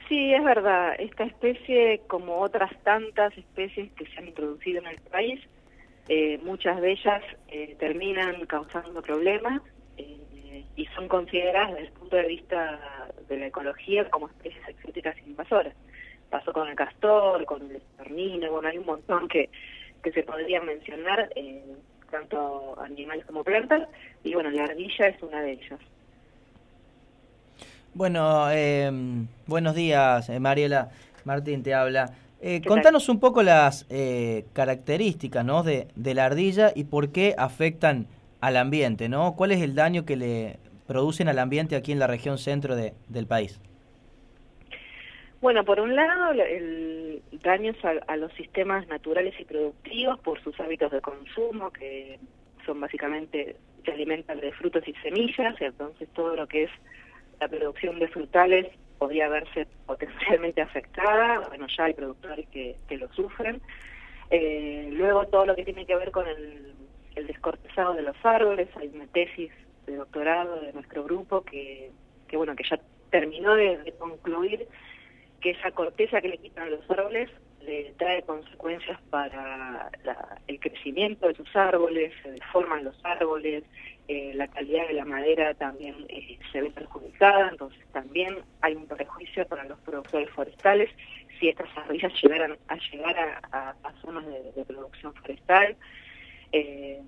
Sí, 0.09 0.33
es 0.33 0.43
verdad. 0.43 0.95
Esta 0.99 1.23
especie, 1.23 2.01
como 2.07 2.39
otras 2.39 2.71
tantas 2.83 3.35
especies 3.37 3.91
que 3.93 4.05
se 4.05 4.19
han 4.19 4.27
introducido 4.27 4.79
en 4.79 4.87
el 4.87 5.01
país, 5.11 5.39
eh, 6.09 6.37
muchas 6.43 6.81
de 6.81 6.91
ellas 6.91 7.23
eh, 7.47 7.75
terminan 7.79 8.45
causando 8.45 9.01
problemas 9.01 9.61
eh, 9.97 10.65
y 10.75 10.85
son 10.87 11.07
consideradas 11.07 11.71
desde 11.71 11.87
el 11.87 11.93
punto 11.93 12.15
de 12.17 12.27
vista 12.27 13.09
de 13.29 13.37
la 13.37 13.47
ecología 13.47 14.09
como 14.09 14.27
especies 14.27 14.67
exóticas 14.67 15.15
invasoras. 15.25 15.73
Pasó 16.33 16.51
con 16.51 16.67
el 16.67 16.75
castor, 16.75 17.45
con 17.45 17.61
el 17.61 17.75
esternino, 17.75 18.51
bueno, 18.51 18.67
hay 18.67 18.79
un 18.79 18.87
montón 18.87 19.27
que, 19.27 19.51
que 20.01 20.11
se 20.11 20.23
podrían 20.23 20.65
mencionar, 20.65 21.29
tanto 22.09 22.75
animales 22.81 23.23
como 23.27 23.43
plantas, 23.43 23.87
y 24.23 24.33
bueno, 24.33 24.49
la 24.49 24.63
ardilla 24.63 25.09
es 25.09 25.21
una 25.21 25.43
de 25.43 25.51
ellas. 25.51 25.79
Bueno, 27.93 28.49
eh, 28.49 28.91
buenos 29.45 29.75
días, 29.75 30.27
eh, 30.29 30.39
Mariela. 30.39 30.89
Martín 31.23 31.61
te 31.61 31.75
habla. 31.75 32.09
Eh, 32.41 32.63
contanos 32.65 33.09
un 33.09 33.19
poco 33.19 33.43
las 33.43 33.85
eh, 33.91 34.45
características 34.53 35.45
¿no? 35.45 35.61
de, 35.61 35.87
de, 35.95 36.15
la 36.15 36.25
ardilla 36.25 36.71
y 36.73 36.85
por 36.85 37.11
qué 37.11 37.35
afectan 37.37 38.07
al 38.41 38.57
ambiente, 38.57 39.07
¿no? 39.07 39.35
¿Cuál 39.35 39.51
es 39.51 39.61
el 39.61 39.75
daño 39.75 40.03
que 40.03 40.15
le 40.15 40.57
producen 40.87 41.27
al 41.27 41.37
ambiente 41.37 41.75
aquí 41.75 41.91
en 41.91 41.99
la 41.99 42.07
región 42.07 42.39
centro 42.39 42.75
de, 42.75 42.95
del 43.07 43.27
país? 43.27 43.61
Bueno, 45.43 45.65
por 45.65 45.81
un 45.81 45.93
lado, 45.93 46.31
el 46.31 47.21
daño 47.43 47.73
es 47.73 47.83
a, 47.83 47.95
a 48.07 48.15
los 48.15 48.31
sistemas 48.31 48.87
naturales 48.87 49.37
y 49.37 49.43
productivos 49.43 50.17
por 50.21 50.41
sus 50.41 50.57
hábitos 50.57 50.89
de 50.89 51.01
consumo, 51.01 51.69
que 51.69 52.17
son 52.65 52.79
básicamente, 52.79 53.57
se 53.83 53.91
alimentan 53.91 54.39
de 54.39 54.53
frutos 54.53 54.87
y 54.87 54.93
semillas, 55.03 55.53
entonces 55.59 56.07
todo 56.13 56.37
lo 56.37 56.47
que 56.47 56.63
es 56.63 56.69
la 57.41 57.49
producción 57.49 57.99
de 57.99 58.07
frutales 58.07 58.67
podría 58.97 59.27
verse 59.27 59.67
potencialmente 59.85 60.61
afectada, 60.61 61.41
bueno, 61.49 61.67
ya 61.67 61.83
hay 61.83 61.93
productores 61.93 62.47
que, 62.47 62.77
lo 62.91 63.11
sufren. 63.11 63.59
Eh, 64.29 64.91
luego 64.93 65.27
todo 65.27 65.45
lo 65.45 65.57
que 65.57 65.65
tiene 65.65 65.85
que 65.85 65.97
ver 65.97 66.11
con 66.11 66.25
el, 66.25 66.73
el, 67.15 67.27
descortezado 67.27 67.95
de 67.95 68.03
los 68.03 68.15
árboles, 68.23 68.69
hay 68.77 68.91
una 68.95 69.07
tesis 69.07 69.51
de 69.87 69.97
doctorado 69.97 70.61
de 70.61 70.71
nuestro 70.71 71.03
grupo 71.03 71.41
que, 71.41 71.91
bueno, 72.31 72.55
que 72.55 72.63
ya 72.63 72.79
terminó 73.09 73.55
de 73.55 73.93
concluir 73.99 74.69
que 75.43 75.51
esa 75.51 75.71
corteza 75.71 76.21
que 76.21 76.29
le 76.29 76.37
quitan 76.37 76.71
los 76.71 76.89
árboles 76.89 77.29
le 77.61 77.93
trae 77.97 78.23
consecuencias 78.23 78.99
para 79.09 79.91
el 80.47 80.59
crecimiento 80.59 81.27
de 81.27 81.35
sus 81.35 81.55
árboles, 81.55 82.13
se 82.23 82.31
deforman 82.31 82.83
los 82.85 82.95
árboles, 83.03 83.63
eh, 84.07 84.31
la 84.35 84.47
calidad 84.47 84.87
de 84.87 84.93
la 84.93 85.05
madera 85.05 85.53
también 85.53 85.95
eh, 86.09 86.37
se 86.51 86.61
ve 86.61 86.71
perjudicada, 86.71 87.49
entonces 87.49 87.85
también 87.91 88.37
hay 88.61 88.75
un 88.75 88.87
prejuicio 88.87 89.45
para 89.47 89.65
los 89.65 89.79
productores 89.79 90.29
forestales 90.31 90.89
si 91.39 91.49
estas 91.49 91.69
ardillas 91.77 92.11
llegaran 92.21 92.57
a 92.67 92.75
llegar 92.75 93.17
a, 93.17 93.41
a, 93.51 93.75
a 93.83 93.93
zonas 94.01 94.25
de, 94.25 94.51
de, 94.53 94.65
producción 94.65 95.13
forestal. 95.13 95.75
Eh, 96.51 97.01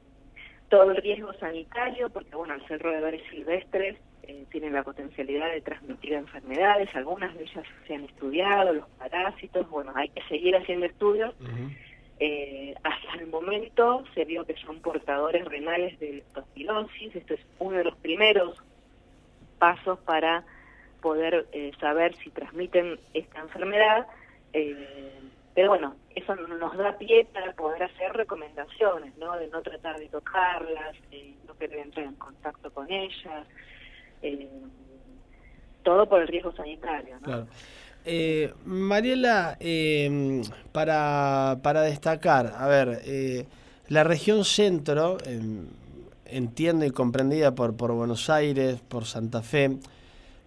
todo 0.69 0.91
el 0.91 0.97
riesgo 0.97 1.31
sanitario, 1.33 2.09
porque 2.09 2.35
bueno, 2.35 2.53
al 2.53 2.67
ser 2.67 2.81
roedores 2.81 3.21
silvestres, 3.29 3.97
eh, 4.27 4.45
tienen 4.51 4.73
la 4.73 4.83
potencialidad 4.83 5.51
de 5.51 5.61
transmitir 5.61 6.13
enfermedades, 6.13 6.89
algunas 6.95 7.35
de 7.37 7.43
ellas 7.43 7.63
se 7.85 7.95
han 7.95 8.05
estudiado, 8.05 8.73
los 8.73 8.89
parásitos, 8.97 9.69
bueno, 9.69 9.91
hay 9.95 10.09
que 10.09 10.21
seguir 10.23 10.55
haciendo 10.55 10.85
estudios. 10.85 11.35
Eh, 12.19 12.73
hasta 12.83 13.19
el 13.19 13.27
momento 13.27 14.03
se 14.13 14.25
vio 14.25 14.45
que 14.45 14.55
son 14.55 14.79
portadores 14.79 15.45
renales 15.45 15.99
de 15.99 16.13
leptospirosis, 16.13 17.15
esto 17.15 17.33
es 17.35 17.41
uno 17.59 17.77
de 17.77 17.83
los 17.83 17.95
primeros 17.97 18.57
pasos 19.59 19.99
para 19.99 20.43
poder 21.01 21.45
eh, 21.51 21.71
saber 21.79 22.15
si 22.17 22.29
transmiten 22.31 22.99
esta 23.13 23.41
enfermedad, 23.41 24.07
pero 25.53 25.69
bueno, 25.69 25.95
eso 26.15 26.35
nos 26.35 26.77
da 26.77 26.97
pie 26.97 27.27
para 27.31 27.53
poder 27.53 27.83
hacer 27.83 28.13
recomendaciones, 28.13 29.15
¿no? 29.17 29.37
De 29.37 29.47
no 29.47 29.61
tratar 29.61 29.99
de 29.99 30.07
tocarlas, 30.07 30.95
no 31.45 31.57
querer 31.57 31.79
entrar 31.79 32.05
en 32.05 32.15
contacto 32.15 32.71
con 32.73 32.89
ellas, 32.89 33.45
todo 35.83 36.09
por 36.09 36.21
el 36.21 36.27
riesgo 36.27 36.51
sanitario, 36.53 37.17
¿no? 37.21 37.47
Eh, 38.07 38.53
Mariela, 38.65 39.57
eh, 39.59 40.43
para, 40.71 41.57
para, 41.63 41.81
destacar, 41.81 42.53
a 42.55 42.67
ver, 42.67 43.01
eh, 43.03 43.47
la 43.87 44.03
región 44.03 44.45
centro, 44.45 45.17
em, 45.25 45.65
entiendo 46.25 46.85
y 46.85 46.91
comprendida 46.91 47.55
por, 47.55 47.75
por 47.75 47.91
Buenos 47.93 48.29
Aires, 48.29 48.79
por 48.87 49.05
Santa 49.05 49.41
Fe, 49.41 49.77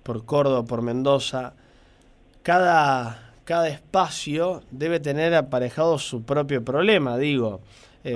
por 0.05 0.25
Córdoba, 0.25 0.65
por 0.65 0.83
Mendoza, 0.83 1.55
cada, 2.45 3.33
cada 3.45 3.69
espacio 3.69 4.63
debe 4.71 5.01
tener 5.01 5.35
aparejado 5.35 5.99
su 5.99 6.23
propio 6.23 6.65
problema, 6.65 7.17
digo. 7.17 7.61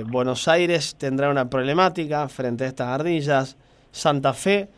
Buenos 0.07 0.47
Aires 0.47 0.95
tendrá 0.95 1.29
una 1.29 1.49
problemática 1.49 2.27
frente 2.27 2.63
a 2.63 2.67
estas 2.67 2.87
ardillas, 2.87 3.57
Santa 3.91 4.33
Fe 4.33 4.69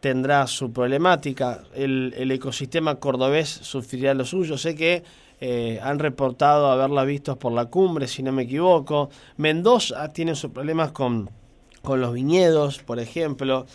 tendrá 0.00 0.46
su 0.46 0.72
problemática, 0.72 1.62
el, 1.74 2.14
el 2.16 2.30
ecosistema 2.30 2.96
cordobés 2.96 3.48
sufrirá 3.48 4.14
lo 4.14 4.24
suyo, 4.24 4.56
sé 4.56 4.74
que 4.74 5.02
eh, 5.40 5.78
han 5.82 5.98
reportado 5.98 6.70
haberla 6.70 7.04
visto 7.04 7.36
por 7.36 7.52
la 7.52 7.66
cumbre, 7.66 8.08
si 8.08 8.22
no 8.22 8.32
me 8.32 8.42
equivoco, 8.42 9.10
Mendoza 9.36 10.08
tiene 10.08 10.34
sus 10.34 10.50
problemas 10.50 10.90
con, 10.90 11.30
con 11.82 12.00
los 12.00 12.12
viñedos, 12.12 12.82
por 12.82 12.98
ejemplo, 12.98 13.66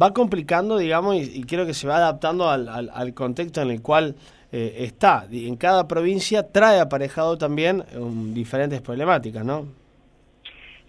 va 0.00 0.14
complicando, 0.14 0.78
digamos, 0.78 1.16
y, 1.16 1.42
creo 1.42 1.66
que 1.66 1.74
se 1.74 1.88
va 1.88 1.96
adaptando 1.96 2.48
al, 2.48 2.68
al, 2.68 3.14
contexto 3.14 3.60
en 3.60 3.70
el 3.70 3.82
cual 3.82 4.14
eh, 4.52 4.76
está. 4.78 5.26
En 5.32 5.56
cada 5.56 5.88
provincia 5.88 6.46
trae 6.46 6.78
aparejado 6.78 7.36
también 7.36 7.84
um, 7.98 8.32
diferentes 8.32 8.80
problemáticas, 8.80 9.44
¿no? 9.44 9.66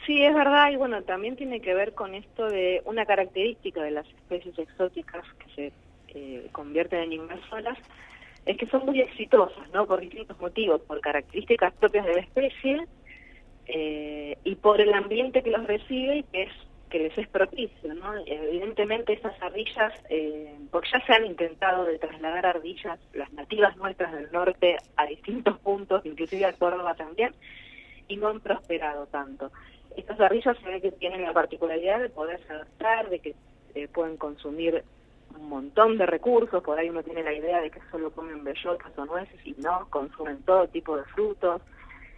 Sí, 0.06 0.24
es 0.24 0.34
verdad, 0.34 0.72
y 0.72 0.78
bueno, 0.78 1.04
también 1.04 1.36
tiene 1.36 1.62
que 1.62 1.76
ver 1.76 1.94
con 1.94 2.16
esto 2.16 2.48
de 2.48 2.82
una 2.86 3.06
característica 3.06 3.84
de 3.84 3.92
las 3.92 4.08
especies 4.08 4.58
exóticas 4.58 5.24
que 5.36 5.56
se 5.56 5.74
eh, 6.08 6.48
convierten 6.52 7.02
en 7.02 7.14
invasoras, 7.14 7.78
es 8.46 8.58
que 8.58 8.66
son 8.68 8.86
muy 8.86 9.00
exitosas, 9.00 9.70
¿no? 9.72 9.86
Por 9.86 10.02
distintos 10.02 10.40
motivos, 10.40 10.82
por 10.82 11.00
características 11.02 11.74
propias 11.74 12.06
de 12.06 12.16
la 12.16 12.22
especie 12.22 12.88
eh, 13.68 14.38
y 14.44 14.56
por 14.56 14.82
el 14.82 14.94
ambiente 14.94 15.44
que 15.44 15.52
los 15.52 15.68
recibe 15.68 16.18
y 16.18 16.24
que 16.24 16.44
es 16.44 16.52
que 16.90 17.00
les 17.00 17.18
es 17.18 17.28
propicio, 17.30 17.94
¿no? 17.94 18.14
Evidentemente 18.26 19.14
esas 19.14 19.42
ardillas, 19.42 19.94
eh, 20.10 20.54
porque 20.72 20.90
ya 20.92 21.06
se 21.06 21.14
han 21.14 21.26
intentado 21.26 21.86
de 21.86 21.98
trasladar 21.98 22.46
ardillas, 22.46 23.00
las 23.14 23.32
nativas 23.32 23.78
nuestras 23.78 24.12
del 24.12 24.30
norte, 24.32 24.76
a 24.98 25.06
distintos 25.06 25.58
puntos, 25.60 26.06
inclusive 26.06 26.44
a 26.44 26.54
Córdoba 26.54 26.94
también, 26.96 27.34
y 28.10 28.18
no 28.18 28.28
han 28.28 28.42
prosperado 28.42 29.08
tanto. 29.08 29.52
Estas 29.96 30.20
ardillas 30.20 30.58
se 30.58 30.70
ve 30.70 30.82
que 30.82 30.92
tienen 30.92 31.24
la 31.24 31.34
particularidad 31.34 32.00
de 32.00 32.10
poderse 32.10 32.52
adaptar, 32.52 33.10
de 33.10 33.20
que 33.20 33.36
eh, 33.76 33.88
pueden 33.88 34.18
consumir 34.18 34.84
un 35.38 35.50
montón 35.50 35.98
de 35.98 36.06
recursos, 36.06 36.64
por 36.64 36.78
ahí 36.78 36.90
uno 36.90 37.04
tiene 37.04 37.24
la 37.24 37.34
idea 37.34 37.62
de 37.62 37.72
que 37.72 37.80
solo 37.90 38.12
comen 38.12 38.44
bellotas 38.44 38.92
o 38.98 39.06
nueces 39.06 39.40
y 39.46 39.54
no, 39.54 39.88
consumen 39.90 40.42
todo 40.44 40.68
tipo 40.68 40.98
de 40.98 41.04
frutos, 41.06 41.62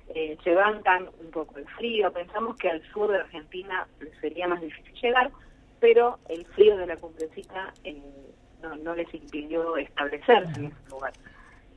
eh, 0.09 0.37
se 0.43 0.53
bancan 0.53 1.09
un 1.21 1.31
poco 1.31 1.57
el 1.57 1.67
frío, 1.69 2.11
pensamos 2.11 2.57
que 2.57 2.69
al 2.69 2.81
sur 2.91 3.11
de 3.11 3.17
Argentina 3.17 3.87
sería 4.19 4.47
más 4.47 4.61
difícil 4.61 4.93
llegar, 5.01 5.31
pero 5.79 6.19
el 6.29 6.45
frío 6.47 6.77
de 6.77 6.87
la 6.87 6.97
cumbrecita 6.97 7.73
eh, 7.83 8.01
no, 8.61 8.75
no, 8.77 8.95
les 8.95 9.13
impidió 9.13 9.75
establecerse 9.77 10.59
en 10.59 10.65
ese 10.65 10.89
lugar. 10.89 11.13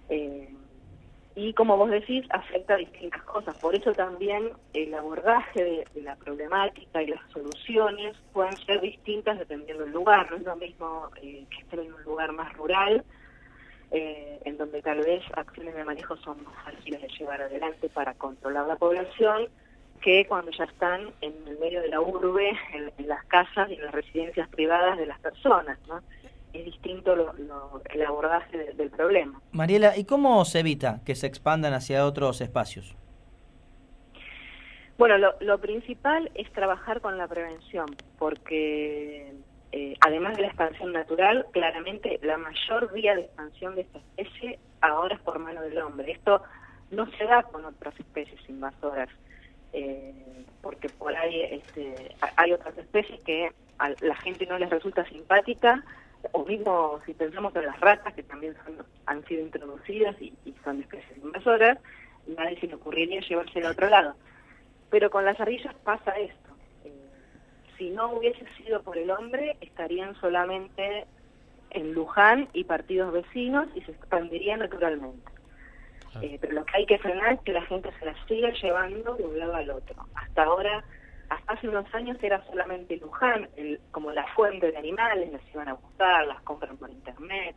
Eh, 0.09 0.49
y 1.37 1.53
como 1.53 1.77
vos 1.77 1.91
decís, 1.91 2.25
afecta 2.31 2.75
a 2.75 2.79
distintas 2.79 3.23
cosas. 3.25 3.55
Por 3.59 3.75
eso 3.75 3.93
también 3.93 4.53
el 4.73 4.95
abordaje 4.95 5.85
de, 5.95 6.03
la 6.03 6.17
problemática 6.17 7.03
y 7.03 7.09
las 7.09 7.21
soluciones 7.31 8.17
pueden 8.33 8.57
ser 8.57 8.81
distintas 8.81 9.39
dependiendo 9.39 9.85
del 9.85 9.93
lugar. 9.93 10.31
No 10.31 10.39
es 10.39 10.45
lo 10.45 10.57
mismo 10.57 11.11
eh, 11.21 11.45
que 11.51 11.59
estar 11.59 11.79
en 11.79 11.93
un 11.93 12.03
lugar 12.05 12.33
más 12.33 12.55
rural, 12.55 13.05
eh, 13.91 14.41
en 14.47 14.57
donde 14.57 14.81
tal 14.81 15.03
vez 15.03 15.23
acciones 15.35 15.75
de 15.75 15.85
manejo 15.85 16.17
son 16.17 16.43
más 16.43 16.55
fáciles 16.65 17.03
de 17.03 17.09
llevar 17.09 17.43
adelante 17.43 17.91
para 17.91 18.15
controlar 18.15 18.67
la 18.67 18.77
población, 18.77 19.49
que 20.01 20.25
cuando 20.27 20.51
ya 20.53 20.65
están 20.65 21.11
en 21.21 21.35
el 21.47 21.59
medio 21.59 21.83
de 21.83 21.89
la 21.89 22.01
urbe, 22.01 22.49
en, 22.73 22.91
en 22.97 23.09
las 23.09 23.23
casas 23.27 23.69
y 23.69 23.75
en 23.75 23.83
las 23.83 23.93
residencias 23.93 24.49
privadas 24.49 24.97
de 24.97 25.05
las 25.05 25.21
personas. 25.21 25.79
¿no? 25.87 26.01
Es 26.57 26.65
distinto 26.65 27.15
el 27.15 28.03
abordaje 28.03 28.75
del 28.75 28.91
problema. 28.91 29.41
Mariela, 29.53 29.97
¿y 29.97 30.05
cómo 30.05 30.45
se 30.45 30.61
evita 30.61 31.01
que 31.05 31.15
se 31.15 31.27
expandan 31.27 31.75
hacia 31.75 32.05
otros 32.07 32.41
espacios? 32.41 32.97
Bueno, 34.99 35.19
lo, 35.41 35.59
principal 35.59 36.31
es 36.35 36.51
trabajar 36.53 37.03
con 37.03 37.19
la 37.19 37.29
prevención, 37.29 37.87
porque 38.19 39.35
eh, 39.73 39.95
además 40.01 40.37
de 40.37 40.43
la 40.43 40.49
expansión 40.49 40.93
natural, 40.93 41.47
claramente 41.53 42.19
la 42.23 42.39
mayor 42.39 42.91
vía 42.93 43.15
de 43.15 43.23
expansión 43.23 43.75
de 43.75 43.83
esta 43.83 43.99
especie 43.99 44.59
ahora 44.81 45.17
es 45.17 45.21
por 45.21 45.39
mano 45.39 45.61
del 45.61 45.79
hombre. 45.79 46.13
Esto 46.13 46.43
no 46.91 47.11
se 47.19 47.25
da 47.25 47.43
con 47.43 47.67
otras 47.67 47.99
especies 48.01 48.41
invasoras, 48.49 49.11
eh, 49.75 50.45
porque 50.63 50.89
por 50.89 51.15
ahí 51.15 51.43
este, 51.43 52.15
hay 52.37 52.53
otras 52.53 52.79
especies 52.79 53.21
que 53.23 53.53
a 53.79 53.91
la 54.01 54.17
gente 54.17 54.47
no 54.47 54.59
les 54.59 54.71
resulta 54.71 55.05
simpática 55.11 55.85
o 56.33 56.45
mismo 56.45 57.01
si 57.07 57.15
pensamos 57.15 57.55
en 57.57 57.67
las 57.67 57.81
ratas, 57.81 58.15
que 58.15 58.23
también 58.23 58.55
han 59.07 59.25
sido 59.27 59.43
introducidas 59.43 60.21
y, 60.21 60.35
son 60.65 60.81
especies 60.81 61.19
invasoras, 61.19 61.79
nadie 62.27 62.59
se 62.59 62.67
le 62.67 62.75
ocurriría 62.75 63.21
llevarse 63.21 63.61
al 63.61 63.73
otro 63.73 63.89
lado. 63.89 64.15
Pero 64.91 65.11
con 65.11 65.25
las 65.25 65.39
ardillas 65.39 65.75
pasa 65.85 66.11
esto. 66.13 66.51
Eh, 66.85 66.93
si 67.79 67.91
no 67.91 68.13
hubiese 68.13 68.45
sido 68.57 68.83
por 68.83 68.99
el 68.99 69.11
hombre, 69.11 69.57
estarían 69.61 70.15
solamente 70.21 71.07
en 71.71 71.93
Luján 71.93 72.49
y 72.53 72.65
partidos 72.65 73.13
vecinos 73.13 73.69
y 73.75 73.83
se 73.83 73.93
expandirían 73.93 74.61
naturalmente. 74.61 75.31
Eh, 76.23 76.39
pero 76.41 76.55
lo 76.55 76.65
que 76.65 76.79
hay 76.79 76.87
que 76.87 76.99
frenar 76.99 77.35
es 77.35 77.41
que 77.41 77.53
la 77.53 77.63
gente 77.67 77.91
se 77.99 78.07
las 78.07 78.17
siga 78.27 78.51
llevando 78.51 79.15
de 79.17 79.25
un 79.25 79.39
lado 79.39 79.55
al 79.55 79.71
otro. 79.71 80.07
Hasta 80.15 80.45
ahora 80.45 80.83
hasta 81.29 81.53
hace 81.53 81.69
unos 81.69 81.93
años 81.95 82.17
era 82.23 82.45
solamente 82.47 82.97
Luján, 82.97 83.49
como 83.91 84.13
la 84.13 84.27
fuente 84.35 84.71
de 84.71 84.79
animales, 84.79 85.33
las 85.33 85.43
iban 85.55 85.69
a 85.69 85.75
buscar, 85.75 86.27
las 86.27 86.41
compran 86.43 86.77
por 86.77 86.91
internet, 86.91 87.57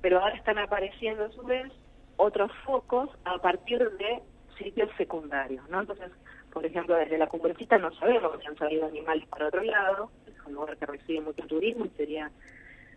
pero 0.00 0.20
ahora 0.20 0.36
están 0.36 0.58
apareciendo 0.58 1.24
a 1.24 1.30
su 1.30 1.42
vez 1.42 1.70
otros 2.16 2.50
focos 2.64 3.10
a 3.24 3.38
partir 3.38 3.78
de 3.78 4.20
sitios 4.58 4.90
secundarios, 4.96 5.68
¿no? 5.68 5.80
Entonces, 5.80 6.10
por 6.52 6.64
ejemplo, 6.64 6.96
desde 6.96 7.18
la 7.18 7.26
cumbrecita 7.26 7.78
no 7.78 7.92
sabemos 7.94 8.40
si 8.40 8.46
han 8.46 8.56
salido 8.56 8.86
animales 8.86 9.26
para 9.28 9.48
otro 9.48 9.62
lado, 9.62 10.10
es 10.26 10.34
un 10.46 10.54
lugar 10.54 10.76
que 10.76 10.86
recibe 10.86 11.20
mucho 11.20 11.46
turismo 11.46 11.86
y 11.86 11.90
sería 11.96 12.30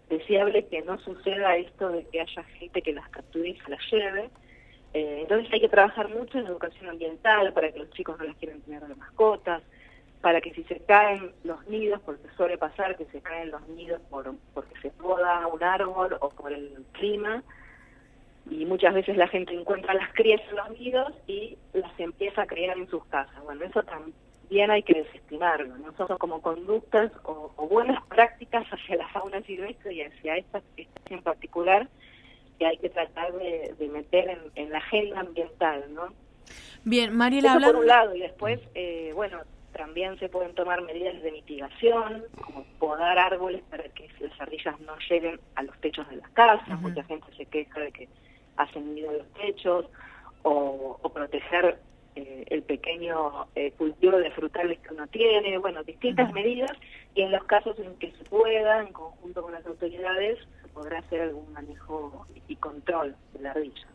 deseable 0.09 0.67
que 0.67 0.81
no 0.83 0.97
suceda 0.99 1.57
esto 1.57 1.89
de 1.89 2.05
que 2.07 2.21
haya 2.21 2.43
gente 2.43 2.81
que 2.81 2.93
las 2.93 3.09
capture 3.09 3.49
y 3.49 3.57
se 3.59 3.69
las 3.69 3.81
lleve. 3.91 4.29
Eh, 4.93 5.19
entonces 5.21 5.51
hay 5.51 5.59
que 5.59 5.69
trabajar 5.69 6.09
mucho 6.09 6.37
en 6.37 6.47
educación 6.47 6.89
ambiental 6.89 7.51
para 7.53 7.71
que 7.71 7.79
los 7.79 7.89
chicos 7.91 8.17
no 8.17 8.25
las 8.25 8.37
quieran 8.37 8.61
tener 8.61 8.83
de 8.83 8.95
mascotas, 8.95 9.63
para 10.21 10.41
que 10.41 10.53
si 10.53 10.63
se 10.63 10.79
caen 10.79 11.31
los 11.43 11.65
nidos, 11.67 12.01
porque 12.05 12.27
suele 12.35 12.57
pasar 12.57 12.97
que 12.97 13.05
se 13.05 13.21
caen 13.21 13.51
los 13.51 13.67
nidos 13.69 14.01
por, 14.09 14.33
porque 14.53 14.79
se 14.81 14.89
poda 14.89 15.45
un 15.47 15.63
árbol 15.63 16.17
o 16.19 16.29
por 16.29 16.51
el 16.51 16.85
clima, 16.93 17.43
y 18.49 18.65
muchas 18.65 18.93
veces 18.93 19.17
la 19.17 19.27
gente 19.27 19.53
encuentra 19.53 19.93
las 19.93 20.11
crías 20.13 20.41
en 20.49 20.55
los 20.55 20.79
nidos 20.79 21.13
y 21.27 21.57
las 21.73 21.91
empieza 21.99 22.43
a 22.43 22.47
criar 22.47 22.77
en 22.77 22.87
sus 22.87 23.05
casas. 23.05 23.43
Bueno, 23.43 23.65
eso 23.65 23.83
también 23.83 24.71
hay 24.71 24.83
que 24.83 24.93
desestimarlo, 24.93 25.77
¿no? 25.77 25.93
Son 25.97 26.17
como 26.17 26.41
conductas 26.41 27.11
o, 27.23 27.51
buenas 27.69 28.01
prácticas 28.07 28.65
hacia 28.67 28.95
la 28.95 29.07
fauna 29.09 29.41
silvestre 29.41 29.93
y 29.93 30.01
hacia 30.01 30.37
esta 30.37 30.59
especie 30.59 31.17
en 31.17 31.21
particular 31.21 31.87
que 32.57 32.65
hay 32.65 32.77
que 32.77 32.89
tratar 32.89 33.33
de, 33.33 33.89
meter 33.91 34.29
en, 34.29 34.39
en, 34.55 34.71
la 34.71 34.79
agenda 34.79 35.19
ambiental, 35.19 35.93
¿no? 35.93 36.07
Bien, 36.83 37.15
Mariela, 37.15 37.57
Eso 37.57 37.65
por 37.67 37.75
un 37.75 37.87
lado, 37.87 38.15
y 38.15 38.21
después, 38.21 38.59
eh, 38.73 39.11
bueno, 39.13 39.41
también 39.77 40.19
se 40.19 40.27
pueden 40.29 40.53
tomar 40.55 40.81
medidas 40.81 41.21
de 41.21 41.31
mitigación, 41.31 42.23
como 42.41 42.65
podar 42.79 43.17
árboles 43.17 43.61
para 43.69 43.83
que 43.89 44.09
las 44.19 44.39
ardillas 44.41 44.79
no 44.81 44.93
lleguen 45.09 45.39
a 45.55 45.63
los 45.63 45.77
techos 45.79 46.09
de 46.09 46.17
las 46.17 46.29
casas. 46.31 46.81
Mucha 46.81 47.03
gente 47.03 47.27
se 47.37 47.45
queja 47.45 47.79
de 47.79 47.91
que 47.91 48.09
hacen 48.57 48.95
nido 48.95 49.11
en 49.11 49.19
los 49.19 49.33
techos, 49.33 49.85
o, 50.43 50.99
proteger 51.13 51.79
eh, 52.15 52.45
el 52.47 52.63
pequeño 52.63 53.47
eh, 53.55 53.71
cultivo 53.71 54.17
de 54.17 54.31
frutales 54.31 54.79
que 54.79 54.93
uno 54.93 55.07
tiene, 55.07 55.57
bueno, 55.57 55.83
distintas 55.83 56.31
medidas 56.33 56.71
y 57.15 57.21
en 57.21 57.31
los 57.31 57.43
casos 57.45 57.77
en 57.79 57.95
que 57.95 58.11
se 58.11 58.23
pueda, 58.25 58.81
en 58.81 58.93
conjunto 58.93 59.41
con 59.41 59.53
las 59.53 59.65
autoridades, 59.65 60.37
se 60.61 60.67
podrá 60.69 60.99
hacer 60.99 61.21
algún 61.21 61.51
manejo 61.53 62.25
y 62.47 62.55
control 62.55 63.15
de 63.33 63.41
la 63.41 63.51
ardilla. 63.51 63.87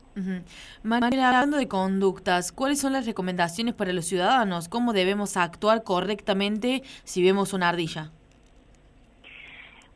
Hablando 1.22 1.56
de 1.56 1.68
conductas, 1.68 2.52
¿cuáles 2.52 2.80
son 2.80 2.92
las 2.92 3.06
recomendaciones 3.06 3.74
para 3.74 3.92
los 3.92 4.06
ciudadanos? 4.06 4.68
¿Cómo 4.68 4.92
debemos 4.92 5.36
actuar 5.36 5.84
correctamente 5.84 6.82
si 7.04 7.22
vemos 7.22 7.52
una 7.52 7.68
ardilla? 7.68 8.10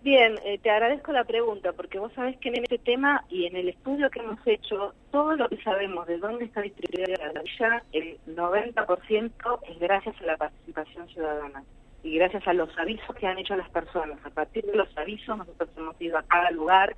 Bien, 0.06 0.36
eh, 0.44 0.58
te 0.58 0.70
agradezco 0.70 1.10
la 1.10 1.24
pregunta 1.24 1.72
porque 1.72 1.98
vos 1.98 2.12
sabés 2.12 2.36
que 2.36 2.50
en 2.50 2.62
este 2.62 2.78
tema 2.78 3.24
y 3.28 3.46
en 3.46 3.56
el 3.56 3.70
estudio 3.70 4.08
que 4.08 4.20
hemos 4.20 4.38
hecho, 4.46 4.94
todo 5.10 5.34
lo 5.34 5.48
que 5.48 5.60
sabemos 5.64 6.06
de 6.06 6.18
dónde 6.18 6.44
está 6.44 6.60
distribuida 6.62 7.12
la 7.18 7.40
ardilla, 7.40 7.82
el 7.92 8.16
90% 8.28 9.60
es 9.68 9.78
gracias 9.80 10.14
a 10.20 10.26
la 10.26 10.36
participación 10.36 11.08
ciudadana 11.08 11.64
y 12.04 12.18
gracias 12.18 12.46
a 12.46 12.52
los 12.52 12.68
avisos 12.78 13.16
que 13.16 13.26
han 13.26 13.38
hecho 13.38 13.56
las 13.56 13.68
personas. 13.70 14.24
A 14.24 14.30
partir 14.30 14.64
de 14.64 14.76
los 14.76 14.96
avisos 14.96 15.38
nosotros 15.38 15.70
hemos 15.76 16.00
ido 16.00 16.16
a 16.16 16.22
cada 16.22 16.52
lugar 16.52 16.94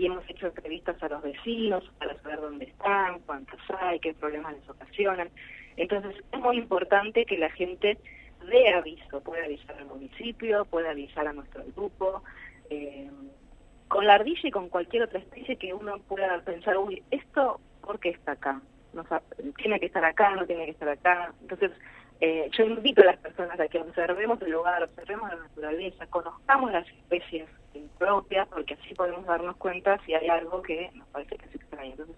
y 0.00 0.06
hemos 0.06 0.28
hecho 0.30 0.46
entrevistas 0.46 1.00
a 1.02 1.08
los 1.10 1.22
vecinos 1.22 1.84
para 1.98 2.16
saber 2.22 2.40
dónde 2.40 2.64
están, 2.64 3.18
cuántos 3.26 3.60
hay, 3.78 4.00
qué 4.00 4.14
problemas 4.14 4.54
les 4.54 4.66
ocasionan. 4.66 5.28
Entonces 5.76 6.16
es 6.32 6.40
muy 6.40 6.56
importante 6.56 7.26
que 7.26 7.36
la 7.36 7.50
gente 7.50 7.98
dé 8.48 8.72
aviso, 8.72 9.20
puede 9.20 9.44
avisar 9.44 9.76
al 9.76 9.84
municipio, 9.84 10.64
puede 10.64 10.88
avisar 10.88 11.28
a 11.28 11.34
nuestro 11.34 11.64
grupo, 11.76 12.22
eh, 12.70 13.10
con 13.88 14.06
la 14.06 14.14
ardilla 14.14 14.48
y 14.48 14.50
con 14.50 14.70
cualquier 14.70 15.02
otra 15.02 15.18
especie 15.18 15.56
que 15.56 15.74
uno 15.74 15.98
pueda 16.08 16.40
pensar, 16.40 16.78
uy, 16.78 17.02
esto, 17.10 17.60
¿por 17.82 18.00
qué 18.00 18.08
está 18.08 18.32
acá? 18.32 18.62
No, 18.94 19.04
tiene 19.58 19.78
que 19.80 19.86
estar 19.86 20.04
acá, 20.06 20.34
no 20.34 20.46
tiene 20.46 20.64
que 20.64 20.70
estar 20.70 20.88
acá. 20.88 21.34
Entonces, 21.42 21.72
eh, 22.20 22.50
yo 22.56 22.64
invito 22.64 23.02
a 23.02 23.06
las 23.06 23.16
personas 23.16 23.58
a 23.58 23.68
que 23.68 23.78
observemos 23.78 24.40
el 24.42 24.50
lugar, 24.50 24.82
observemos 24.82 25.30
la 25.30 25.36
naturaleza, 25.36 26.06
conozcamos 26.06 26.70
las 26.70 26.86
especies 26.86 27.48
propias, 27.98 28.46
porque 28.48 28.74
así 28.74 28.94
podemos 28.94 29.24
darnos 29.24 29.56
cuenta 29.56 29.98
si 30.04 30.14
hay 30.14 30.28
algo 30.28 30.60
que 30.60 30.90
nos 30.94 31.08
parece 31.08 31.36
que 31.36 31.46
es 31.46 31.54
extraño. 31.54 31.92
Entonces, 31.92 32.16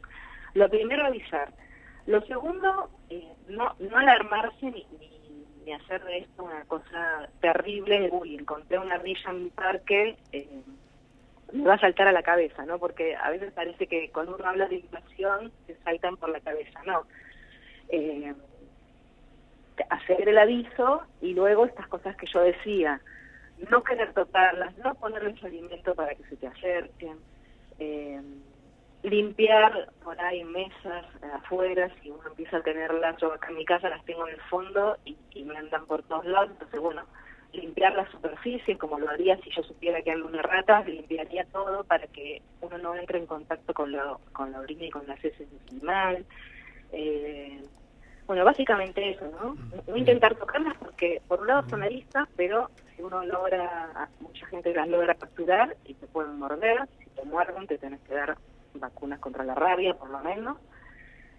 lo 0.55 0.69
primero, 0.69 1.07
avisar. 1.07 1.53
Lo 2.07 2.21
segundo, 2.23 2.91
eh, 3.11 3.29
no, 3.49 3.77
no 3.79 3.97
alarmarse 3.97 4.67
ni, 4.73 4.87
ni 5.65 5.73
hacer 5.73 6.03
de 6.05 6.19
esto 6.19 6.45
una 6.45 6.65
cosa 6.65 7.29
terrible, 7.41 8.09
uy, 8.11 8.35
encontré 8.35 8.79
una 8.79 8.97
ardilla 8.97 9.31
en 9.31 9.45
mi 9.45 9.51
parque, 9.51 10.17
eh, 10.33 10.63
me 11.53 11.65
va 11.65 11.75
a 11.75 11.81
saltar 11.81 12.09
a 12.09 12.13
la 12.13 12.23
cabeza, 12.23 12.65
¿no? 12.65 12.79
Porque 12.79 13.15
a 13.15 13.31
veces 13.31 13.53
parece 13.53 13.87
que 13.87 14.11
cuando 14.11 14.35
uno 14.35 14.47
habla 14.47 14.67
de 14.67 14.77
invasión 14.77 15.53
se 15.67 15.77
saltan 15.85 16.17
por 16.17 16.31
la 16.31 16.41
cabeza, 16.41 16.83
no. 16.85 17.05
Hacer 19.91 20.29
el 20.29 20.39
aviso 20.39 21.03
y 21.21 21.35
luego 21.35 21.67
estas 21.67 21.87
cosas 21.89 22.17
que 22.17 22.27
yo 22.27 22.41
decía, 22.41 23.01
no 23.71 23.83
querer 23.83 24.13
tocarlas, 24.13 24.77
no 24.79 24.95
ponerles 24.95 25.43
alimento 25.45 25.95
para 25.95 26.15
que 26.15 26.25
se 26.25 26.37
te 26.37 26.47
acerquen, 26.47 27.19
eh, 27.79 28.21
limpiar 29.03 29.91
por 30.05 30.21
ahí 30.21 30.45
mesas 30.45 31.05
afuera, 31.35 31.91
si 32.01 32.11
uno 32.11 32.23
empieza 32.27 32.59
a 32.59 32.63
tenerlas, 32.63 33.17
yo 33.21 33.33
acá 33.33 33.49
en 33.49 33.57
mi 33.57 33.65
casa 33.65 33.89
las 33.89 34.05
tengo 34.05 34.27
en 34.29 34.35
el 34.35 34.41
fondo 34.43 34.97
y, 35.05 35.17
me 35.45 35.57
andan 35.57 35.87
por 35.87 36.03
todos 36.05 36.25
lados, 36.25 36.51
entonces 36.53 36.81
bueno, 36.81 37.03
limpiar 37.53 37.95
las 37.95 38.11
superficies 38.11 38.79
como 38.79 38.99
lo 38.99 39.11
haría 39.11 39.37
si 39.39 39.51
yo 39.51 39.63
supiera 39.65 40.01
que 40.03 40.13
hay 40.13 40.21
una 40.21 40.43
rata, 40.43 40.83
limpiaría 40.85 41.45
todo 41.47 41.85
para 41.85 42.07
que 42.07 42.43
uno 42.61 42.79
no 42.79 42.95
entre 42.95 43.19
en 43.19 43.27
contacto 43.27 43.75
con 43.75 43.91
la, 43.91 44.17
con 44.33 44.53
la 44.53 44.61
orina 44.61 44.85
y 44.85 44.91
con 44.91 45.07
las 45.07 45.23
heces 45.25 45.51
del 45.51 45.61
animal. 45.71 46.25
Eh, 46.93 47.61
bueno, 48.27 48.45
básicamente 48.45 49.11
eso, 49.11 49.27
¿no? 49.41 49.57
No 49.87 49.97
intentar 49.97 50.35
tocarlas 50.37 50.77
porque 50.79 51.21
por 51.27 51.41
un 51.41 51.49
lado 51.49 51.69
son 51.69 51.83
aristas, 51.83 52.29
pero 52.37 52.71
si 52.95 53.03
uno 53.03 53.25
logra, 53.25 54.09
mucha 54.21 54.47
gente 54.47 54.73
las 54.73 54.89
logra 54.89 55.15
capturar 55.15 55.77
y 55.85 55.95
te 55.95 56.07
pueden 56.07 56.39
morder, 56.39 56.89
si 56.99 57.11
te 57.11 57.25
muerden 57.25 57.67
te 57.67 57.79
tenés 57.79 58.01
que 58.01 58.15
dar 58.15 58.37
vacunas 58.75 59.19
contra 59.19 59.45
la 59.45 59.55
rabia, 59.55 59.95
por 59.95 60.11
lo 60.11 60.19
menos. 60.21 60.57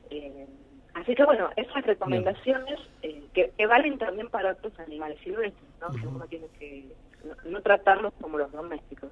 Eh, 0.10 0.46
así 0.94 1.16
que 1.16 1.24
bueno, 1.24 1.50
esas 1.56 1.86
recomendaciones 1.86 2.80
eh, 3.02 3.24
que, 3.34 3.66
valen 3.66 3.98
también 3.98 4.30
para 4.30 4.52
otros 4.52 4.78
animales 4.80 5.18
silvestres, 5.24 5.70
¿no? 5.82 5.90
Que 5.90 6.08
uno 6.08 6.26
tiene 6.26 6.48
que 6.60 6.86
no, 7.46 7.62
tratarlos 7.62 8.14
como 8.20 8.38
los 8.38 8.52
domésticos. 8.52 9.10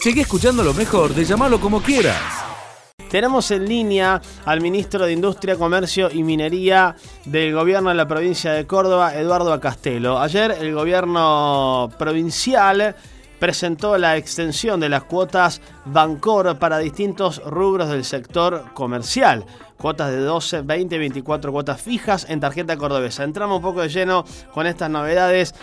Sigue 0.00 0.22
escuchando 0.22 0.64
lo 0.64 0.74
mejor 0.74 1.10
de 1.10 1.24
llamarlo 1.24 1.60
como 1.60 1.80
quieras. 1.80 2.71
Tenemos 3.12 3.50
en 3.50 3.68
línea 3.68 4.22
al 4.46 4.62
ministro 4.62 5.04
de 5.04 5.12
Industria, 5.12 5.56
Comercio 5.56 6.08
y 6.10 6.22
Minería 6.22 6.96
del 7.26 7.52
gobierno 7.52 7.90
de 7.90 7.94
la 7.94 8.08
provincia 8.08 8.54
de 8.54 8.66
Córdoba, 8.66 9.14
Eduardo 9.14 9.52
Acastelo. 9.52 10.18
Ayer 10.18 10.56
el 10.58 10.72
gobierno 10.74 11.90
provincial 11.98 12.96
presentó 13.38 13.98
la 13.98 14.16
extensión 14.16 14.80
de 14.80 14.88
las 14.88 15.04
cuotas 15.04 15.60
Bancor 15.84 16.58
para 16.58 16.78
distintos 16.78 17.42
rubros 17.44 17.90
del 17.90 18.06
sector 18.06 18.72
comercial. 18.72 19.44
Cuotas 19.76 20.10
de 20.10 20.20
12, 20.20 20.62
20, 20.62 20.96
24 20.96 21.52
cuotas 21.52 21.82
fijas 21.82 22.24
en 22.30 22.40
tarjeta 22.40 22.78
cordobesa. 22.78 23.24
Entramos 23.24 23.58
un 23.58 23.62
poco 23.62 23.82
de 23.82 23.90
lleno 23.90 24.24
con 24.54 24.66
estas 24.66 24.88
novedades. 24.88 25.54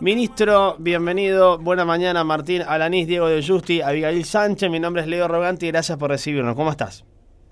Ministro, 0.00 0.76
bienvenido. 0.78 1.56
Buena 1.56 1.86
mañana, 1.86 2.22
Martín 2.22 2.60
Alanís, 2.60 3.06
Diego 3.06 3.28
de 3.28 3.42
Justi, 3.42 3.80
Abigail 3.80 4.26
Sánchez. 4.26 4.70
Mi 4.70 4.78
nombre 4.78 5.00
es 5.00 5.08
Leo 5.08 5.26
Roganti 5.26 5.66
y 5.66 5.70
gracias 5.70 5.96
por 5.96 6.10
recibirnos. 6.10 6.54
¿Cómo 6.54 6.70
estás? 6.70 7.02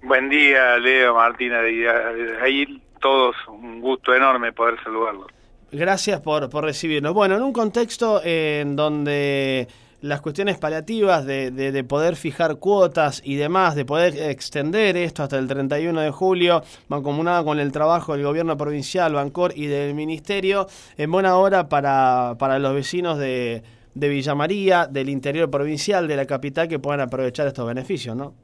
Buen 0.03 0.29
día, 0.29 0.77
Leo, 0.77 1.15
Martín, 1.15 1.53
ahí 1.55 2.83
todos. 3.01 3.35
Un 3.49 3.81
gusto 3.81 4.15
enorme 4.15 4.53
poder 4.53 4.77
saludarlos. 4.85 5.29
Gracias 5.73 6.21
por, 6.21 6.51
por 6.51 6.65
recibirnos. 6.65 7.15
Bueno, 7.15 7.37
en 7.37 7.43
un 7.43 7.53
contexto 7.55 8.21
en 8.23 8.77
donde 8.77 9.67
las 10.05 10.21
cuestiones 10.21 10.59
paliativas 10.59 11.25
de, 11.25 11.51
de, 11.51 11.85
poder 11.85 12.15
fijar 12.15 12.57
cuotas 12.57 13.23
y 13.25 13.37
demás, 13.37 13.75
de 13.75 13.87
poder 13.87 14.15
extender 14.31 14.99
esto 14.99 15.23
hasta 15.23 15.39
el 15.39 15.49
31 15.49 15.99
de 15.99 16.11
julio, 16.11 16.63
mancomunada 16.89 17.43
con 17.43 17.59
el 17.59 17.73
trabajo 17.73 18.13
del 18.13 18.23
gobierno 18.23 18.55
provincial, 18.59 19.15
Bancor 19.15 19.55
y 19.57 19.67
del 19.67 19.95
ministerio, 19.95 20.67
en 20.99 21.11
buena 21.11 21.37
hora 21.37 21.71
para, 21.71 22.37
para 22.39 22.59
los 22.59 22.75
vecinos 22.75 23.17
de, 23.19 23.63
de 23.95 24.09
Villa 24.11 24.35
María, 24.35 24.87
del 24.87 25.09
interior 25.09 25.51
provincial, 25.51 26.07
de 26.07 26.17
la 26.17 26.27
capital, 26.27 26.69
que 26.69 26.79
puedan 26.79 27.01
aprovechar 27.01 27.47
estos 27.47 27.67
beneficios, 27.67 28.15
¿no? 28.15 28.35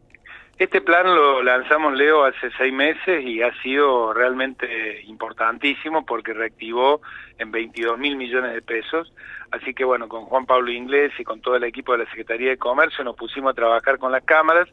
Este 0.61 0.83
plan 0.83 1.07
lo 1.07 1.43
lanzamos, 1.43 1.95
Leo, 1.95 2.23
hace 2.23 2.51
seis 2.59 2.71
meses 2.71 3.25
y 3.25 3.41
ha 3.41 3.51
sido 3.63 4.13
realmente 4.13 5.01
importantísimo 5.05 6.05
porque 6.05 6.35
reactivó 6.35 7.01
en 7.39 7.51
22 7.51 7.99
mil 7.99 8.15
millones 8.15 8.53
de 8.53 8.61
pesos. 8.61 9.11
Así 9.53 9.73
que 9.73 9.85
bueno, 9.85 10.07
con 10.07 10.27
Juan 10.27 10.45
Pablo 10.45 10.71
Inglés 10.71 11.13
y 11.19 11.25
con 11.25 11.41
todo 11.41 11.57
el 11.57 11.65
equipo 11.65 11.93
de 11.93 12.05
la 12.05 12.11
Secretaría 12.11 12.51
de 12.51 12.59
Comercio 12.59 13.03
nos 13.05 13.17
pusimos 13.17 13.53
a 13.53 13.55
trabajar 13.55 13.97
con 13.97 14.13
las 14.13 14.23
cámaras 14.25 14.69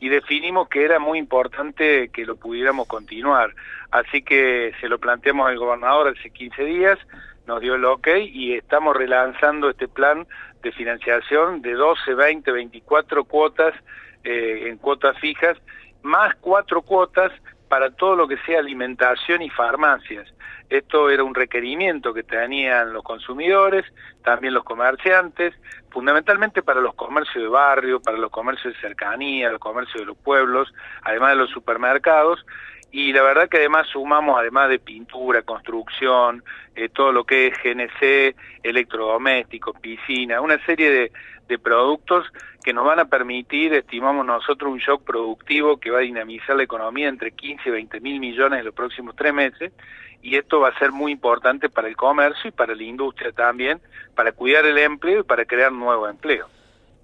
y 0.00 0.08
definimos 0.08 0.68
que 0.68 0.82
era 0.82 0.98
muy 0.98 1.20
importante 1.20 2.08
que 2.08 2.26
lo 2.26 2.34
pudiéramos 2.34 2.88
continuar. 2.88 3.54
Así 3.92 4.22
que 4.22 4.72
se 4.80 4.88
lo 4.88 4.98
planteamos 4.98 5.48
al 5.48 5.56
gobernador 5.56 6.16
hace 6.18 6.30
15 6.30 6.64
días, 6.64 6.98
nos 7.46 7.60
dio 7.60 7.76
el 7.76 7.84
ok 7.84 8.08
y 8.24 8.54
estamos 8.54 8.96
relanzando 8.96 9.70
este 9.70 9.86
plan 9.86 10.26
de 10.64 10.72
financiación 10.72 11.62
de 11.62 11.74
12, 11.74 12.14
20, 12.14 12.50
24 12.50 13.22
cuotas 13.22 13.72
eh, 14.24 14.68
en 14.68 14.78
cuotas 14.78 15.18
fijas, 15.18 15.56
más 16.02 16.34
cuatro 16.40 16.82
cuotas 16.82 17.32
para 17.68 17.90
todo 17.90 18.16
lo 18.16 18.28
que 18.28 18.38
sea 18.38 18.60
alimentación 18.60 19.42
y 19.42 19.50
farmacias. 19.50 20.32
Esto 20.70 21.08
era 21.08 21.24
un 21.24 21.34
requerimiento 21.34 22.12
que 22.12 22.22
tenían 22.22 22.92
los 22.92 23.02
consumidores, 23.02 23.84
también 24.22 24.52
los 24.52 24.64
comerciantes, 24.64 25.54
fundamentalmente 25.90 26.62
para 26.62 26.80
los 26.80 26.94
comercios 26.94 27.42
de 27.42 27.48
barrio, 27.48 28.00
para 28.00 28.18
los 28.18 28.30
comercios 28.30 28.74
de 28.74 28.80
cercanía, 28.80 29.50
los 29.50 29.60
comercios 29.60 30.00
de 30.00 30.06
los 30.06 30.16
pueblos, 30.16 30.72
además 31.02 31.30
de 31.30 31.36
los 31.36 31.50
supermercados, 31.50 32.44
y 32.90 33.12
la 33.12 33.22
verdad 33.22 33.48
que 33.48 33.58
además 33.58 33.86
sumamos, 33.88 34.38
además 34.38 34.70
de 34.70 34.78
pintura, 34.78 35.42
construcción, 35.42 36.42
eh, 36.74 36.88
todo 36.88 37.12
lo 37.12 37.24
que 37.24 37.48
es 37.48 37.54
GNC, 37.62 38.34
electrodomésticos, 38.62 39.78
piscina, 39.80 40.40
una 40.40 40.64
serie 40.64 40.90
de, 40.90 41.12
de 41.48 41.58
productos 41.58 42.26
que 42.64 42.72
nos 42.72 42.84
van 42.84 42.98
a 42.98 43.04
permitir, 43.06 43.74
estimamos 43.74 44.24
nosotros, 44.24 44.72
un 44.72 44.78
shock 44.78 45.04
productivo 45.04 45.78
que 45.78 45.90
va 45.90 45.98
a 45.98 46.02
dinamizar 46.02 46.56
la 46.56 46.62
economía 46.62 47.08
entre 47.08 47.32
15 47.32 47.68
y 47.68 47.72
20 47.72 48.00
mil 48.00 48.20
millones 48.20 48.60
en 48.60 48.64
los 48.64 48.74
próximos 48.74 49.14
tres 49.16 49.34
meses, 49.34 49.72
y 50.22 50.36
esto 50.36 50.60
va 50.60 50.68
a 50.68 50.78
ser 50.78 50.90
muy 50.90 51.12
importante 51.12 51.68
para 51.68 51.88
el 51.88 51.96
comercio 51.96 52.48
y 52.48 52.52
para 52.52 52.74
la 52.74 52.82
industria 52.82 53.32
también, 53.32 53.80
para 54.14 54.32
cuidar 54.32 54.66
el 54.66 54.78
empleo 54.78 55.20
y 55.20 55.24
para 55.24 55.44
crear 55.44 55.72
nuevo 55.72 56.08
empleo. 56.08 56.48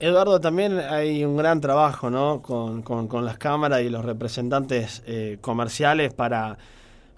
Eduardo, 0.04 0.38
también 0.38 0.78
hay 0.80 1.24
un 1.24 1.34
gran 1.34 1.62
trabajo 1.62 2.10
¿no? 2.10 2.42
con, 2.42 2.82
con, 2.82 3.24
las 3.24 3.38
cámaras 3.38 3.80
y 3.80 3.88
los 3.88 4.04
representantes 4.04 5.02
eh, 5.06 5.38
comerciales 5.40 6.12
para, 6.12 6.58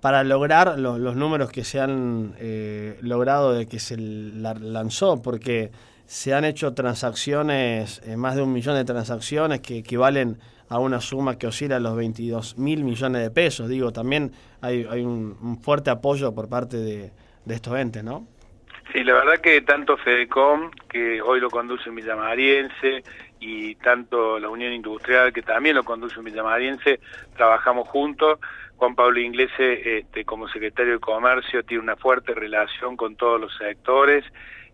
para 0.01 0.22
lograr 0.22 0.79
los 0.79 1.16
números 1.16 1.51
que 1.51 1.64
se 1.64 1.81
han 1.81 2.37
eh, 2.38 2.96
logrado 3.01 3.53
de 3.55 3.66
que 3.66 3.81
se 3.81 3.96
lanzó, 3.96 5.20
porque 5.20 5.72
se 6.07 6.33
han 6.33 6.44
hecho 6.44 6.75
transacciones, 6.75 8.03
eh, 8.05 8.16
más 8.16 8.37
de 8.37 8.42
un 8.42 8.53
millón 8.53 8.77
de 8.77 8.85
transacciones 8.85 9.59
que 9.62 9.79
equivalen 9.79 10.38
a 10.68 10.79
una 10.79 11.01
suma 11.01 11.38
que 11.38 11.49
oscila 11.49 11.77
a 11.77 11.81
los 11.81 11.96
22 11.96 12.57
mil 12.57 12.85
millones 12.85 13.20
de 13.20 13.33
pesos. 13.33 13.68
Digo, 13.68 13.92
también 13.92 14.31
hay, 14.61 14.87
hay 14.88 15.03
un, 15.03 15.59
fuerte 15.61 15.90
apoyo 15.90 16.33
por 16.33 16.49
parte 16.49 16.77
de, 16.77 17.11
de 17.46 17.55
estos 17.57 17.77
entes, 17.77 18.05
¿no? 18.05 18.29
Sí, 18.92 19.03
la 19.03 19.14
verdad 19.14 19.40
que 19.40 19.61
tanto 19.62 19.96
Fedecom, 19.96 20.70
que 20.88 21.20
hoy 21.20 21.40
lo 21.40 21.51
conduce 21.51 21.88
en 21.88 21.96
Villamariense, 21.96 23.03
y 23.40 23.75
tanto 23.77 24.38
la 24.38 24.49
Unión 24.49 24.72
Industrial, 24.72 25.33
que 25.33 25.42
también 25.42 25.77
lo 25.77 25.85
conduce 25.85 26.18
en 26.18 26.25
Villamariense, 26.25 27.01
trabajamos 27.37 27.88
juntos. 27.88 28.38
Juan 28.77 28.94
Pablo 28.94 29.20
Inglese, 29.20 29.99
este, 29.99 30.25
como 30.25 30.49
secretario 30.49 30.94
de 30.94 30.99
Comercio, 31.01 31.64
tiene 31.64 31.83
una 31.83 31.96
fuerte 31.96 32.35
relación 32.35 32.96
con 32.96 33.16
todos 33.16 33.40
los 33.40 33.57
sectores 33.57 34.25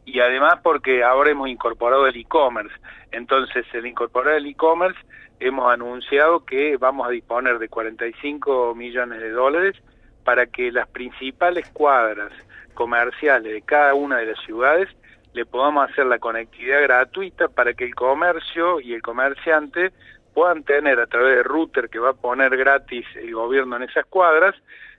y 0.05 0.19
además 0.19 0.59
porque 0.63 1.05
ahora 1.05 1.31
hemos 1.31 1.49
incorporado 1.49 2.07
el 2.07 2.17
e-commerce. 2.17 2.75
Entonces, 3.13 3.65
el 3.73 3.87
incorporar 3.87 4.35
el 4.35 4.47
e-commerce, 4.47 4.99
hemos 5.39 5.73
anunciado 5.73 6.45
que 6.45 6.77
vamos 6.77 7.07
a 7.07 7.11
disponer 7.11 7.59
de 7.59 7.69
45 7.69 8.75
millones 8.75 9.21
de 9.21 9.31
dólares 9.31 9.77
para 10.25 10.47
que 10.47 10.73
las 10.73 10.89
principales 10.89 11.69
cuadras 11.71 12.33
comerciales 12.75 13.53
de 13.53 13.63
cada 13.63 13.95
una 13.95 14.19
de 14.19 14.27
las 14.27 14.45
ciudades 14.45 14.89
le 15.35 15.47
podamos 15.47 15.91
hacer 15.91 16.07
la 16.07 16.19
conectividad 16.19 16.83
gratuita 16.83 17.49
para 17.49 17.73
que 17.75 17.85
el 17.85 17.95
comercio 17.95 18.81
y 18.81 18.93
el 18.95 19.03
comerciante 19.03 19.93
puedan 20.35 20.63
tener 20.63 21.01
a 21.01 21.07
través 21.07 21.37
de 21.37 21.43
router 21.43 21.89
que 21.89 21.99
va 21.99 22.11
a 22.11 22.15
poner 22.15 22.57
gratis 22.57 23.07
el 23.17 23.35
gobierno 23.35 23.77
en 23.77 23.85
esas 23.85 24.07
cuadras 24.07 24.55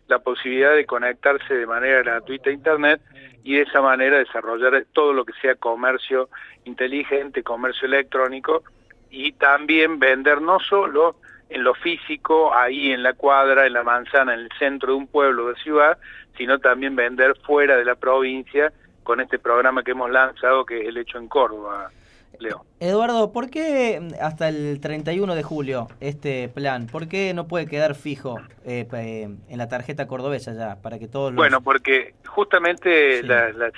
la 0.07 0.19
posibilidad 0.19 0.75
de 0.75 0.85
conectarse 0.85 1.53
de 1.53 1.65
manera 1.65 1.99
gratuita 2.03 2.49
a 2.49 2.53
Internet 2.53 3.01
y 3.43 3.55
de 3.55 3.61
esa 3.61 3.81
manera 3.81 4.17
desarrollar 4.17 4.85
todo 4.93 5.13
lo 5.13 5.25
que 5.25 5.33
sea 5.41 5.55
comercio 5.55 6.29
inteligente, 6.65 7.43
comercio 7.43 7.87
electrónico 7.87 8.63
y 9.09 9.33
también 9.33 9.99
vender 9.99 10.41
no 10.41 10.59
solo 10.59 11.15
en 11.53 11.63
lo 11.63 11.75
físico, 11.75 12.53
ahí 12.53 12.91
en 12.91 13.03
la 13.03 13.13
cuadra, 13.13 13.67
en 13.67 13.73
la 13.73 13.83
manzana, 13.83 14.33
en 14.33 14.41
el 14.41 14.49
centro 14.57 14.93
de 14.93 14.97
un 14.97 15.07
pueblo 15.07 15.49
de 15.49 15.55
ciudad, 15.55 15.97
sino 16.35 16.57
también 16.59 16.95
vender 16.95 17.35
fuera 17.45 17.77
de 17.77 17.85
la 17.85 17.95
provincia 17.95 18.73
con 19.03 19.21
este 19.21 19.37
programa 19.37 19.83
que 19.83 19.91
hemos 19.91 20.09
lanzado 20.09 20.65
que 20.65 20.81
es 20.81 20.87
el 20.87 20.97
hecho 20.97 21.19
en 21.19 21.27
Córdoba. 21.27 21.91
Leo. 22.39 22.65
Eduardo, 22.79 23.31
¿por 23.31 23.49
qué 23.49 24.01
hasta 24.21 24.49
el 24.49 24.79
31 24.81 25.35
de 25.35 25.43
julio 25.43 25.87
este 25.99 26.49
plan? 26.49 26.87
¿Por 26.87 27.07
qué 27.07 27.33
no 27.33 27.47
puede 27.47 27.67
quedar 27.67 27.95
fijo 27.95 28.39
eh, 28.65 28.87
en 28.91 29.57
la 29.57 29.69
tarjeta 29.69 30.07
cordobesa 30.07 30.53
ya? 30.53 30.81
Para 30.81 30.99
que 30.99 31.07
todos 31.07 31.33
Bueno, 31.33 31.61
porque 31.61 32.13
justamente 32.25 33.23
la, 33.23 33.51
la, 33.51 33.71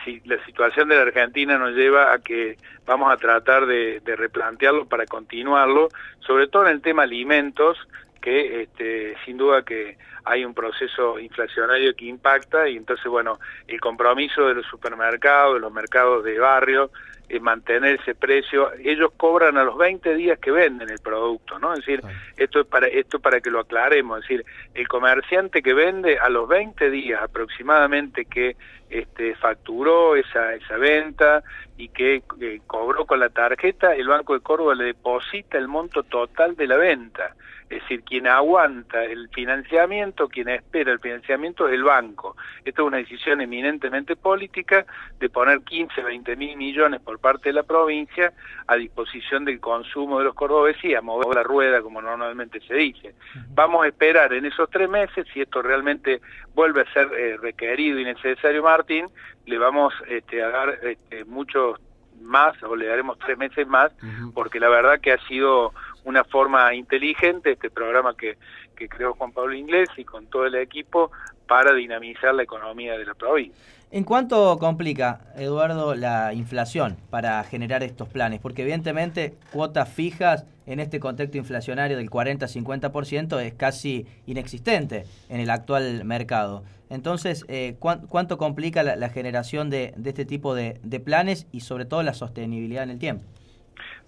situación 0.46 0.90
de 0.90 0.96
la 0.96 1.04
Argentina 1.04 1.58
nos 1.58 1.74
lleva 1.74 2.14
a 2.14 2.20
que 2.20 2.58
vamos 2.86 3.12
a 3.12 3.18
tratar 3.18 3.66
de, 3.66 4.00
de 4.00 4.16
replantearlo 4.16 4.86
para 4.88 5.06
continuarlo, 5.06 5.90
sobre 6.20 6.48
todo 6.48 6.66
en 6.66 6.72
el 6.72 6.82
tema 6.82 7.04
alimentos, 7.04 7.78
que 8.26 8.64
este, 8.64 9.16
sin 9.24 9.38
duda 9.38 9.62
que 9.62 10.00
hay 10.24 10.44
un 10.44 10.56
proceso 10.56 11.20
inflacionario 11.20 11.96
que 11.96 12.06
impacta 12.06 12.68
y 12.68 12.76
entonces, 12.76 13.06
bueno, 13.06 13.40
el 13.68 13.80
compromiso 13.80 14.48
de 14.48 14.56
los 14.56 14.66
supermercados, 14.66 15.54
de 15.54 15.60
los 15.60 15.72
mercados 15.72 16.24
de 16.24 16.40
barrio, 16.40 16.90
es 17.30 17.40
mantener 17.40 18.00
ese 18.02 18.16
precio. 18.16 18.72
Ellos 18.84 19.12
cobran 19.16 19.58
a 19.58 19.64
los 19.64 19.78
20 19.78 20.16
días 20.16 20.40
que 20.40 20.50
venden 20.50 20.90
el 20.90 20.98
producto, 20.98 21.60
¿no? 21.60 21.74
Es 21.74 21.86
decir, 21.86 22.02
esto 22.36 22.62
es 22.62 22.66
para 22.66 22.88
esto 22.88 23.20
para 23.20 23.42
que 23.42 23.52
lo 23.52 23.60
aclaremos, 23.60 24.24
es 24.24 24.28
decir, 24.28 24.46
el 24.74 24.88
comerciante 24.88 25.62
que 25.62 25.76
vende 25.76 26.18
a 26.18 26.30
los 26.30 26.48
20 26.48 26.90
días 26.90 27.22
aproximadamente 27.22 28.26
que 28.26 28.56
este 28.90 29.36
facturó 29.36 30.16
esa 30.16 30.56
esa 30.56 30.78
venta 30.78 31.44
y 31.78 31.90
que 31.90 32.24
eh, 32.42 32.62
cobró 32.66 33.06
con 33.06 33.20
la 33.20 33.30
tarjeta, 33.30 33.94
el 33.96 34.08
Banco 34.08 34.34
de 34.34 34.40
Córdoba 34.40 34.74
le 34.74 34.86
deposita 34.86 35.60
el 35.60 35.68
monto 35.68 36.02
total 36.02 36.56
de 36.56 36.66
la 36.66 36.78
venta. 36.78 37.36
Es 37.76 37.82
decir, 37.82 38.04
quien 38.04 38.26
aguanta 38.26 39.04
el 39.04 39.28
financiamiento, 39.30 40.30
quien 40.30 40.48
espera 40.48 40.94
el 40.94 41.00
financiamiento 41.00 41.68
es 41.68 41.74
el 41.74 41.84
banco. 41.84 42.38
Esta 42.64 42.82
es 42.82 42.88
una 42.88 42.98
decisión 42.98 43.42
eminentemente 43.42 44.16
política 44.16 44.86
de 45.20 45.30
poner 45.30 45.62
15, 45.62 46.02
20 46.02 46.36
mil 46.38 46.56
millones 46.56 47.02
por 47.02 47.20
parte 47.20 47.50
de 47.50 47.54
la 47.54 47.64
provincia 47.64 48.32
a 48.68 48.76
disposición 48.78 49.44
del 49.44 49.60
consumo 49.60 50.20
de 50.20 50.26
los 50.26 50.36
cordobeses 50.36 50.86
y 50.86 50.96
a 50.96 51.02
mover 51.02 51.36
la 51.36 51.44
rueda, 51.44 51.82
como 51.82 52.02
normalmente 52.02 52.62
se 52.62 52.76
dice. 52.76 53.14
Vamos 53.50 53.84
a 53.84 53.88
esperar 53.90 54.32
en 54.32 54.46
esos 54.46 54.70
tres 54.70 54.90
meses, 54.90 55.28
si 55.34 55.42
esto 55.42 55.62
realmente 55.62 56.22
vuelve 56.54 56.82
a 56.82 56.94
ser 56.94 57.12
eh, 57.14 57.36
requerido 57.38 58.00
y 58.00 58.06
necesario, 58.06 58.64
Martín, 58.64 59.08
le 59.46 59.58
vamos 59.58 59.94
este, 60.08 60.42
a 60.42 60.50
dar 60.50 60.80
este, 60.82 61.26
muchos 61.26 61.78
más 62.22 62.62
o 62.64 62.76
le 62.76 62.88
daremos 62.88 63.20
tres 63.20 63.38
meses 63.38 63.68
más, 63.68 63.92
porque 64.34 64.60
la 64.60 64.70
verdad 64.70 65.00
que 65.02 65.12
ha 65.12 65.28
sido 65.28 65.74
una 66.06 66.24
forma 66.24 66.74
inteligente 66.74 67.52
este 67.52 67.70
programa 67.70 68.16
que, 68.16 68.38
que 68.76 68.88
creó 68.88 69.14
Juan 69.14 69.32
Pablo 69.32 69.54
Inglés 69.54 69.90
y 69.98 70.06
con 70.06 70.28
todo 70.28 70.46
el 70.46 70.56
equipo 70.56 71.12
para 71.48 71.74
dinamizar 71.74 72.34
la 72.34 72.44
economía 72.44 72.98
de 72.98 73.06
la 73.06 73.14
provincia. 73.14 73.56
¿En 73.92 74.04
cuánto 74.04 74.58
complica, 74.58 75.22
Eduardo, 75.38 75.96
la 75.96 76.34
inflación 76.34 76.98
para 77.10 77.44
generar 77.44 77.84
estos 77.84 78.10
planes? 78.10 78.40
Porque 78.40 78.64
evidentemente 78.64 79.36
cuotas 79.52 79.90
fijas 79.90 80.46
en 80.66 80.80
este 80.80 81.00
contexto 81.00 81.38
inflacionario 81.38 81.96
del 81.98 82.10
40-50% 82.10 83.40
es 83.42 83.54
casi 83.54 84.08
inexistente 84.26 85.06
en 85.30 85.40
el 85.40 85.50
actual 85.50 86.04
mercado. 86.04 86.64
Entonces, 86.90 87.46
eh, 87.48 87.78
¿cuánto 87.80 88.38
complica 88.38 88.84
la, 88.84 89.10
generación 89.10 89.70
de, 89.70 89.94
este 90.04 90.26
tipo 90.26 90.56
de 90.56 91.00
planes 91.04 91.48
y 91.52 91.62
sobre 91.62 91.86
todo 91.86 92.04
la 92.04 92.14
sostenibilidad 92.14 92.84
en 92.84 92.90
el 92.90 93.00
tiempo? 93.00 93.24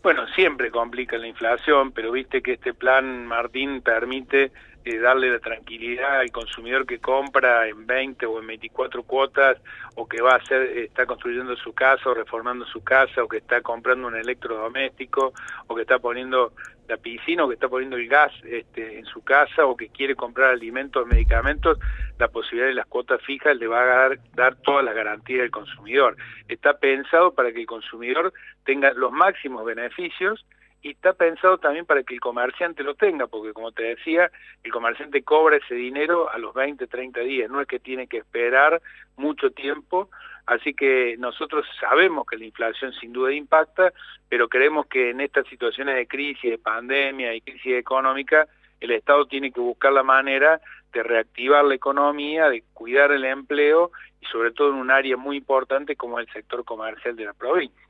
Bueno, 0.03 0.27
siempre 0.35 0.71
complica 0.71 1.17
la 1.17 1.27
inflación, 1.27 1.91
pero 1.91 2.11
viste 2.11 2.41
que 2.41 2.53
este 2.53 2.73
plan, 2.73 3.25
Martín, 3.25 3.81
permite 3.81 4.51
eh, 4.85 4.99
darle 4.99 5.29
la 5.29 5.39
tranquilidad 5.39 6.21
al 6.21 6.31
consumidor 6.31 6.85
que 6.85 6.99
compra 6.99 7.67
en 7.67 7.85
20 7.85 8.25
o 8.25 8.39
en 8.39 8.47
24 8.47 9.03
cuotas 9.03 9.57
o 9.95 10.07
que 10.07 10.21
va 10.21 10.33
a 10.33 10.37
hacer, 10.37 10.61
está 10.77 11.05
construyendo 11.05 11.57
su 11.57 11.73
casa 11.73 12.09
o 12.09 12.13
reformando 12.13 12.65
su 12.65 12.81
casa 12.83 13.21
o 13.21 13.27
que 13.27 13.37
está 13.37 13.59
comprando 13.61 14.07
un 14.07 14.15
electrodoméstico 14.15 15.33
o 15.67 15.75
que 15.75 15.81
está 15.81 15.99
poniendo 15.99 16.53
la 16.87 16.97
piscina 16.97 17.43
o 17.43 17.47
que 17.47 17.55
está 17.55 17.67
poniendo 17.67 17.97
el 17.97 18.07
gas 18.07 18.31
este, 18.45 18.99
en 18.99 19.05
su 19.05 19.23
casa 19.23 19.65
o 19.65 19.75
que 19.75 19.89
quiere 19.89 20.15
comprar 20.15 20.51
alimentos 20.51 21.05
medicamentos, 21.07 21.77
la 22.17 22.27
posibilidad 22.29 22.67
de 22.67 22.75
las 22.75 22.87
cuotas 22.87 23.21
fijas 23.23 23.57
le 23.57 23.67
va 23.67 23.81
a 23.81 23.85
dar, 23.85 24.19
dar 24.35 24.55
todas 24.55 24.83
las 24.83 24.95
garantías 24.95 25.43
al 25.43 25.51
consumidor. 25.51 26.15
Está 26.47 26.77
pensado 26.77 27.33
para 27.33 27.51
que 27.51 27.61
el 27.61 27.67
consumidor 27.67 28.33
tenga 28.63 28.93
los 28.93 29.11
máximos 29.11 29.65
beneficios 29.65 30.45
y 30.81 30.91
está 30.91 31.13
pensado 31.13 31.57
también 31.57 31.85
para 31.85 32.03
que 32.03 32.13
el 32.13 32.19
comerciante 32.19 32.83
lo 32.83 32.95
tenga, 32.95 33.27
porque 33.27 33.53
como 33.53 33.71
te 33.71 33.83
decía, 33.83 34.31
el 34.63 34.71
comerciante 34.71 35.23
cobra 35.23 35.57
ese 35.57 35.75
dinero 35.75 36.31
a 36.31 36.37
los 36.37 36.53
20, 36.53 36.87
30 36.87 37.19
días, 37.21 37.49
no 37.49 37.61
es 37.61 37.67
que 37.67 37.79
tiene 37.79 38.07
que 38.07 38.17
esperar 38.17 38.81
mucho 39.15 39.51
tiempo, 39.51 40.09
así 40.47 40.73
que 40.73 41.15
nosotros 41.19 41.65
sabemos 41.79 42.25
que 42.25 42.37
la 42.37 42.45
inflación 42.45 42.91
sin 42.93 43.13
duda 43.13 43.31
impacta, 43.33 43.93
pero 44.27 44.49
creemos 44.49 44.87
que 44.87 45.11
en 45.11 45.21
estas 45.21 45.45
situaciones 45.47 45.95
de 45.95 46.07
crisis, 46.07 46.51
de 46.51 46.57
pandemia 46.57 47.35
y 47.35 47.41
crisis 47.41 47.73
económica, 47.75 48.47
el 48.79 48.91
Estado 48.91 49.25
tiene 49.25 49.51
que 49.51 49.59
buscar 49.59 49.91
la 49.93 50.03
manera 50.03 50.59
de 50.93 51.03
reactivar 51.03 51.65
la 51.65 51.75
economía, 51.75 52.49
de 52.49 52.63
cuidar 52.73 53.11
el 53.11 53.25
empleo 53.25 53.91
y 54.21 54.25
sobre 54.27 54.51
todo 54.51 54.69
en 54.69 54.75
un 54.75 54.89
área 54.89 55.17
muy 55.17 55.37
importante 55.37 55.95
como 55.95 56.19
el 56.19 56.27
sector 56.31 56.63
comercial 56.63 57.15
de 57.15 57.25
la 57.25 57.33
provincia. 57.33 57.87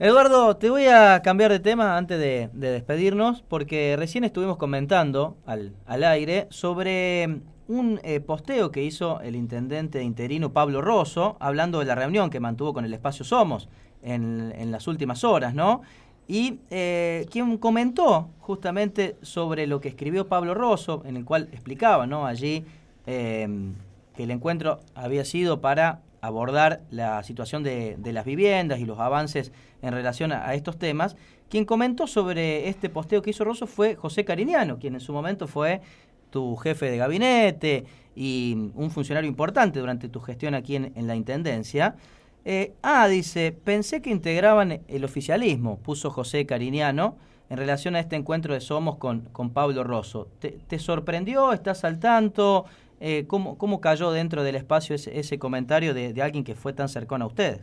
Eduardo, 0.00 0.56
te 0.56 0.70
voy 0.70 0.86
a 0.86 1.22
cambiar 1.22 1.52
de 1.52 1.60
tema 1.60 1.96
antes 1.96 2.18
de, 2.18 2.50
despedirnos, 2.52 3.42
porque 3.42 3.94
recién 3.96 4.24
estuvimos 4.24 4.56
comentando 4.56 5.36
al, 5.46 5.72
aire 5.86 6.48
sobre 6.50 7.28
un 7.68 8.00
eh, 8.02 8.20
posteo 8.20 8.70
que 8.70 8.82
hizo 8.82 9.20
el 9.20 9.36
intendente 9.36 10.02
interino 10.02 10.52
Pablo 10.52 10.80
Rosso, 10.82 11.36
hablando 11.40 11.78
de 11.78 11.86
la 11.86 11.94
reunión 11.94 12.30
que 12.30 12.40
mantuvo 12.40 12.74
con 12.74 12.84
el 12.84 12.92
Espacio 12.92 13.24
Somos 13.24 13.68
en, 14.02 14.70
las 14.70 14.86
últimas 14.86 15.24
horas, 15.24 15.54
¿no? 15.54 15.82
Y 16.26 16.58
eh, 16.70 17.26
quien 17.30 17.58
comentó 17.58 18.28
justamente 18.40 19.16
sobre 19.22 19.66
lo 19.66 19.80
que 19.80 19.88
escribió 19.88 20.28
Pablo 20.28 20.54
Rosso, 20.54 21.02
en 21.06 21.16
el 21.16 21.24
cual 21.24 21.48
explicaba, 21.52 22.06
¿no? 22.06 22.26
Allí 22.26 22.64
eh, 23.06 23.48
que 24.14 24.24
el 24.24 24.30
encuentro 24.30 24.80
había 24.94 25.24
sido 25.24 25.60
para 25.60 26.00
abordar 26.24 26.80
la 26.90 27.22
situación 27.22 27.62
de, 27.62 27.98
las 28.02 28.24
viviendas 28.24 28.80
y 28.80 28.86
los 28.86 28.98
avances 28.98 29.52
en 29.82 29.92
relación 29.92 30.32
a, 30.32 30.54
estos 30.54 30.78
temas. 30.78 31.16
Quien 31.50 31.66
comentó 31.66 32.06
sobre 32.06 32.68
este 32.68 32.88
posteo 32.88 33.20
que 33.20 33.30
hizo 33.30 33.44
Rosso 33.44 33.66
fue 33.66 33.94
José 33.94 34.24
Cariñano, 34.24 34.78
quien 34.78 34.94
en 34.94 35.00
su 35.00 35.12
momento 35.12 35.46
fue 35.46 35.82
tu 36.34 36.56
jefe 36.56 36.90
de 36.90 36.96
gabinete 36.96 37.84
y 38.16 38.72
un 38.74 38.90
funcionario 38.90 39.30
importante 39.30 39.78
durante 39.78 40.08
tu 40.08 40.18
gestión 40.18 40.56
aquí 40.56 40.74
en, 40.74 41.06
la 41.06 41.14
Intendencia. 41.14 41.94
Eh, 42.44 42.72
ah, 42.82 43.06
dice, 43.06 43.56
pensé 43.64 44.02
que 44.02 44.10
integraban 44.10 44.80
el 44.88 45.04
oficialismo, 45.04 45.78
puso 45.78 46.10
José 46.10 46.44
Cariñano, 46.44 47.16
en 47.50 47.56
relación 47.56 47.94
a 47.94 48.00
este 48.00 48.16
encuentro 48.16 48.52
de 48.52 48.60
Somos 48.60 48.96
con, 48.96 49.20
con 49.26 49.50
Pablo 49.50 49.84
Rosso. 49.84 50.26
¿Te, 50.40 50.78
sorprendió? 50.80 51.52
¿Estás 51.52 51.84
al 51.84 52.00
tanto? 52.00 52.64
Eh, 52.98 53.26
¿cómo, 53.28 53.56
¿cómo, 53.56 53.80
cayó 53.80 54.10
dentro 54.10 54.42
del 54.42 54.56
espacio 54.56 54.96
ese, 54.96 55.16
ese 55.16 55.38
comentario 55.38 55.94
de, 55.94 56.20
alguien 56.20 56.42
que 56.42 56.56
fue 56.56 56.72
tan 56.72 56.88
cercano 56.88 57.26
a 57.26 57.28
ustedes? 57.28 57.60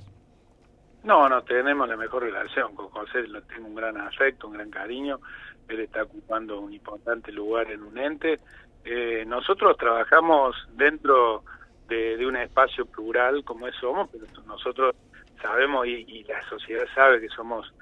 No, 1.04 1.28
no, 1.28 1.44
tenemos 1.44 1.90
la 1.90 1.98
mejor 1.98 2.24
relación. 2.24 2.74
Con 2.74 2.88
José 2.88 3.28
lo 3.28 3.42
tengo 3.42 3.68
un 3.68 3.76
gran 3.76 3.98
afecto, 3.98 4.48
un 4.48 4.54
gran 4.54 4.70
cariño. 4.70 5.20
Él 5.68 5.80
está 5.82 6.04
ocupando 6.04 6.60
un 6.60 6.74
importante 6.74 7.32
lugar 7.32 7.72
en 7.72 7.84
un 7.84 7.98
ente. 7.98 8.40
Eh, 8.84 9.24
nosotros 9.28 9.78
trabajamos 9.78 10.56
dentro 10.74 11.44
de, 11.88 12.26
un 12.26 12.36
espacio 12.38 12.86
plural 12.86 13.44
como 13.44 13.68
es 13.68 13.76
Somos, 13.76 14.10
pero 14.12 14.26
nosotros 14.46 14.96
sabemos 15.42 15.88
y, 15.88 16.06
y 16.08 16.24
la 16.24 16.42
sociedad 16.50 16.86
sabe 16.96 17.20
que 17.22 17.30
somos 17.30 17.74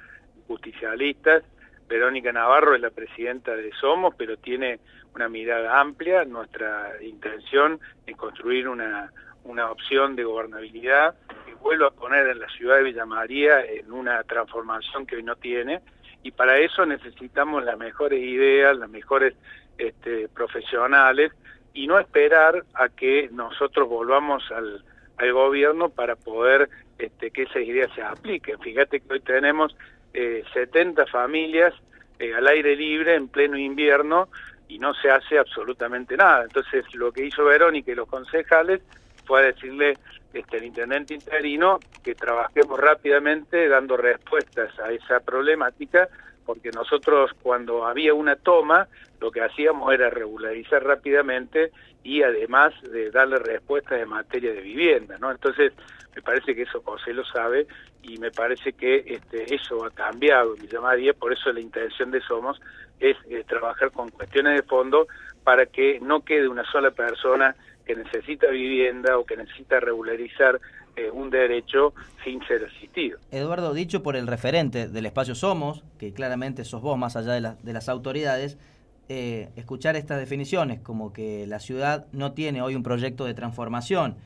justicialistas. 0.47 1.43
Verónica 1.87 2.31
Navarro 2.31 2.75
es 2.75 2.81
la 2.81 2.91
presidenta 2.91 3.55
de 3.55 3.71
Somos, 3.79 4.13
pero 4.15 4.37
tiene 4.37 4.79
una 5.15 5.29
mirada 5.29 5.79
amplia. 5.79 6.25
Nuestra 6.25 6.93
intención 7.01 7.79
es 8.05 8.15
construir 8.15 8.67
una, 8.67 9.11
una 9.43 9.71
opción 9.71 10.15
de 10.15 10.23
gobernabilidad 10.23 11.15
vuelvo 11.61 11.85
a 11.85 11.91
poner 11.91 12.27
en 12.27 12.39
la 12.39 12.49
ciudad 12.49 12.77
de 12.77 12.83
Villa 12.83 13.05
María 13.05 13.63
en 13.63 13.91
una 13.91 14.23
transformación 14.23 15.05
que 15.05 15.17
hoy 15.17 15.23
no 15.23 15.35
tiene 15.35 15.81
y 16.23 16.31
para 16.31 16.57
eso 16.59 16.85
necesitamos 16.85 17.63
las 17.63 17.77
mejores 17.77 18.21
ideas, 18.21 18.77
las 18.77 18.89
mejores 18.89 19.35
este, 19.77 20.27
profesionales 20.29 21.31
y 21.73 21.87
no 21.87 21.99
esperar 21.99 22.63
a 22.73 22.89
que 22.89 23.29
nosotros 23.31 23.87
volvamos 23.87 24.43
al, 24.51 24.83
al 25.17 25.33
gobierno 25.33 25.89
para 25.89 26.15
poder 26.15 26.69
este, 26.97 27.31
que 27.31 27.43
esas 27.43 27.63
ideas 27.63 27.89
se 27.95 28.01
apliquen. 28.01 28.59
Fíjate 28.59 28.99
que 28.99 29.13
hoy 29.13 29.19
tenemos 29.21 29.75
eh, 30.13 30.43
70 30.53 31.05
familias 31.07 31.73
eh, 32.19 32.33
al 32.33 32.47
aire 32.47 32.75
libre 32.75 33.15
en 33.15 33.29
pleno 33.29 33.57
invierno 33.57 34.27
y 34.67 34.79
no 34.79 34.93
se 34.93 35.09
hace 35.09 35.39
absolutamente 35.39 36.17
nada. 36.17 36.43
Entonces 36.43 36.83
lo 36.93 37.11
que 37.11 37.25
hizo 37.25 37.45
Verónica 37.45 37.91
y 37.91 37.95
los 37.95 38.07
concejales 38.07 38.81
fue 39.29 39.41
a 39.41 39.45
decirle 39.45 39.95
este, 40.33 40.57
el 40.57 40.63
intendente 40.63 41.13
interino 41.13 41.79
que 42.03 42.15
trabajemos 42.15 42.79
rápidamente 42.79 43.67
dando 43.69 43.95
respuestas 43.95 44.77
a 44.79 44.91
esa 44.91 45.19
problemática, 45.19 46.09
porque 46.47 46.71
nosotros 46.71 47.29
cuando 47.43 47.85
había 47.85 48.15
una 48.15 48.35
toma, 48.37 48.87
lo 49.21 49.29
que 49.29 49.41
hacíamos 49.41 49.93
era 49.93 50.09
regularizar 50.09 50.83
rápidamente 50.83 51.71
y 52.03 52.23
además 52.23 52.73
de 52.81 53.11
darle 53.11 53.37
respuestas 53.37 54.01
en 54.01 54.09
materia 54.09 54.51
de 54.51 54.61
vivienda, 54.61 55.15
¿no? 55.19 55.29
Entonces, 55.29 55.73
me 56.15 56.23
parece 56.23 56.55
que 56.55 56.63
eso 56.63 56.81
José 56.81 57.13
lo 57.13 57.23
sabe 57.23 57.67
y 58.01 58.17
me 58.17 58.31
parece 58.31 58.73
que 58.73 59.03
este, 59.05 59.53
eso 59.53 59.85
ha 59.85 59.91
cambiado 59.91 60.55
me 60.57 60.65
llamaría, 60.65 61.13
por 61.13 61.31
eso 61.33 61.53
la 61.53 61.59
intención 61.59 62.09
de 62.09 62.21
Somos 62.21 62.59
es 62.99 63.15
eh, 63.29 63.43
trabajar 63.47 63.91
con 63.91 64.09
cuestiones 64.09 64.55
de 64.55 64.63
fondo 64.63 65.07
para 65.43 65.67
que 65.67 65.99
no 66.01 66.21
quede 66.21 66.47
una 66.47 66.63
sola 66.71 66.89
persona 66.89 67.55
que 67.89 67.95
necesita 67.95 68.45
vivienda 68.51 69.17
o 69.17 69.25
que 69.25 69.35
necesita 69.35 69.79
regularizar 69.79 70.61
eh, 70.95 71.09
un 71.09 71.31
derecho 71.31 71.95
sin 72.23 72.39
ser 72.45 72.63
asistido. 72.65 73.17
Eduardo, 73.31 73.73
dicho 73.73 74.03
por 74.03 74.15
el 74.15 74.27
referente 74.27 74.87
del 74.87 75.07
espacio 75.07 75.33
Somos, 75.33 75.83
que 75.97 76.13
claramente 76.13 76.65
sos 76.65 76.83
vos 76.83 76.99
más 76.99 77.15
allá 77.15 77.33
de, 77.33 77.73
las 77.73 77.89
autoridades, 77.89 78.59
eh, 79.07 79.49
escuchar 79.55 79.95
estas 79.95 80.19
definiciones 80.19 80.81
como 80.81 81.13
que 81.13 81.47
la 81.47 81.59
ciudad 81.59 82.05
no 82.11 82.33
tiene 82.33 82.61
hoy 82.61 82.75
un 82.75 82.83
proyecto 82.83 83.25
de 83.25 83.33
transformación 83.33 84.17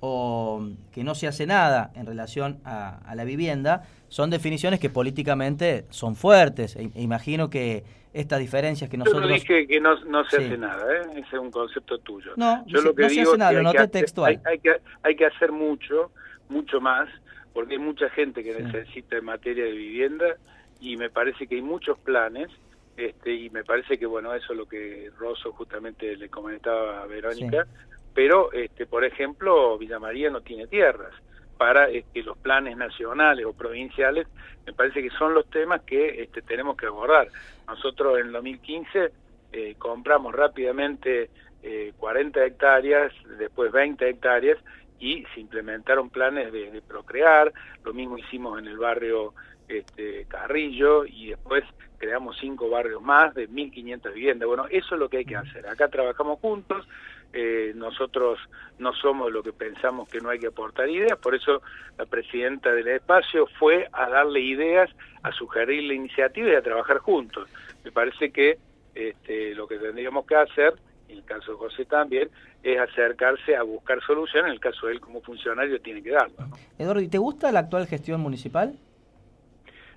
o 0.00 0.66
que 0.90 1.04
no 1.04 1.14
se 1.14 1.28
hace 1.28 1.46
nada 1.46 1.92
en 1.94 2.06
relación 2.06 2.58
a, 2.64 3.14
la 3.14 3.22
vivienda, 3.22 3.84
son 4.08 4.30
definiciones 4.30 4.80
que 4.80 4.90
políticamente 4.90 5.84
son 5.90 6.16
fuertes. 6.16 6.74
E, 6.74 6.90
e 6.96 7.02
imagino 7.02 7.50
que 7.50 7.84
estas 8.12 8.40
diferencias 8.40 8.90
que 8.90 8.96
nosotros... 8.96 9.22
Yo 9.22 9.28
no 9.28 9.34
dije 9.34 9.66
que 9.66 9.80
no, 9.80 9.96
se 10.24 10.36
hace 10.36 10.58
nada, 10.58 10.84
¿eh? 10.96 11.02
ese 11.12 11.36
es 11.36 11.40
un 11.40 11.50
concepto 11.50 11.98
tuyo. 11.98 12.32
No, 12.36 12.64
Yo 12.66 12.82
lo 12.82 12.94
que 12.94 13.02
no 13.02 13.08
se 13.08 13.20
hace 13.22 13.38
nada, 13.38 13.62
lo 13.62 13.88
textual. 13.88 14.40
Hay, 14.44 14.58
que, 14.58 14.76
hay 15.02 15.16
que 15.16 15.26
hacer 15.26 15.52
mucho, 15.52 16.10
mucho 16.48 16.80
más, 16.80 17.08
porque 17.52 17.74
hay 17.74 17.80
mucha 17.80 18.08
gente 18.10 18.42
que 18.42 18.54
necesita 18.54 19.16
en 19.16 19.24
materia 19.24 19.64
de 19.64 19.72
vivienda 19.72 20.36
y 20.80 20.96
me 20.96 21.10
parece 21.10 21.46
que 21.46 21.56
hay 21.56 21.62
muchos 21.62 21.98
planes 21.98 22.48
este, 22.96 23.32
y 23.34 23.50
me 23.50 23.64
parece 23.64 23.98
que 23.98 24.04
bueno 24.06 24.34
eso 24.34 24.52
es 24.52 24.58
lo 24.58 24.66
que 24.66 25.10
Rosso 25.18 25.52
justamente 25.52 26.16
le 26.16 26.28
comentaba 26.28 27.02
a 27.02 27.06
Verónica 27.06 27.66
pero 28.14 28.52
este, 28.52 28.86
por 28.86 29.04
ejemplo 29.04 29.78
Villa 29.78 29.98
María 29.98 30.28
no 30.28 30.40
tiene 30.40 30.66
tierras 30.66 31.14
para 31.62 31.88
este, 31.88 32.24
los 32.24 32.36
planes 32.38 32.76
nacionales 32.76 33.46
o 33.46 33.52
provinciales 33.52 34.26
me 34.66 34.72
parece 34.72 35.00
que 35.00 35.10
son 35.10 35.32
los 35.32 35.48
temas 35.48 35.82
que 35.82 36.20
este, 36.20 36.42
tenemos 36.42 36.76
que 36.76 36.86
abordar 36.86 37.28
nosotros 37.68 38.18
en 38.18 38.32
2015 38.32 39.12
eh, 39.52 39.76
compramos 39.78 40.34
rápidamente 40.34 41.30
eh, 41.62 41.92
40 41.98 42.44
hectáreas 42.44 43.12
después 43.38 43.70
20 43.70 44.08
hectáreas 44.08 44.58
y 44.98 45.24
se 45.32 45.40
implementaron 45.40 46.10
planes 46.10 46.52
de, 46.52 46.72
de 46.72 46.82
procrear 46.82 47.52
lo 47.84 47.94
mismo 47.94 48.18
hicimos 48.18 48.58
en 48.58 48.66
el 48.66 48.78
barrio 48.78 49.32
este, 49.68 50.26
Carrillo 50.28 51.04
y 51.04 51.28
después 51.28 51.62
creamos 51.98 52.36
cinco 52.40 52.68
barrios 52.68 53.00
más 53.00 53.32
de 53.34 53.48
1.500 53.48 54.12
viviendas. 54.12 54.48
Bueno, 54.48 54.66
eso 54.68 54.96
es 54.96 55.00
lo 55.00 55.08
que 55.08 55.18
hay 55.18 55.24
que 55.24 55.36
hacer. 55.36 55.68
Acá 55.68 55.86
trabajamos 55.86 56.40
juntos, 56.40 56.84
eh, 57.32 57.72
nosotros 57.74 58.38
no 58.78 58.92
somos 58.92 59.32
lo 59.32 59.42
que 59.42 59.52
pensamos 59.52 60.08
que 60.08 60.20
no 60.20 60.28
hay 60.28 60.38
que 60.38 60.48
aportar 60.48 60.88
ideas, 60.90 61.18
por 61.18 61.34
eso 61.34 61.62
la 61.96 62.04
presidenta 62.04 62.72
del 62.72 62.88
espacio 62.88 63.46
fue 63.58 63.88
a 63.92 64.08
darle 64.08 64.40
ideas, 64.40 64.90
a 65.22 65.32
sugerir 65.32 65.84
la 65.84 65.94
iniciativa 65.94 66.50
y 66.50 66.54
a 66.54 66.62
trabajar 66.62 66.98
juntos. 66.98 67.48
Me 67.84 67.90
parece 67.90 68.30
que 68.30 68.58
este, 68.94 69.54
lo 69.54 69.66
que 69.66 69.78
tendríamos 69.78 70.26
que 70.26 70.36
hacer, 70.36 70.74
en 71.08 71.18
el 71.18 71.24
caso 71.24 71.52
de 71.52 71.58
José 71.58 71.84
también, 71.86 72.28
es 72.62 72.78
acercarse 72.78 73.56
a 73.56 73.62
buscar 73.62 74.02
soluciones, 74.02 74.48
en 74.48 74.54
el 74.54 74.60
caso 74.60 74.86
de 74.86 74.92
él 74.92 75.00
como 75.00 75.22
funcionario 75.22 75.80
tiene 75.80 76.02
que 76.02 76.10
darlo. 76.10 76.36
Eduardo, 76.78 77.00
¿y 77.00 77.08
te 77.08 77.18
gusta 77.18 77.50
la 77.50 77.60
actual 77.60 77.86
gestión 77.86 78.20
municipal? 78.20 78.74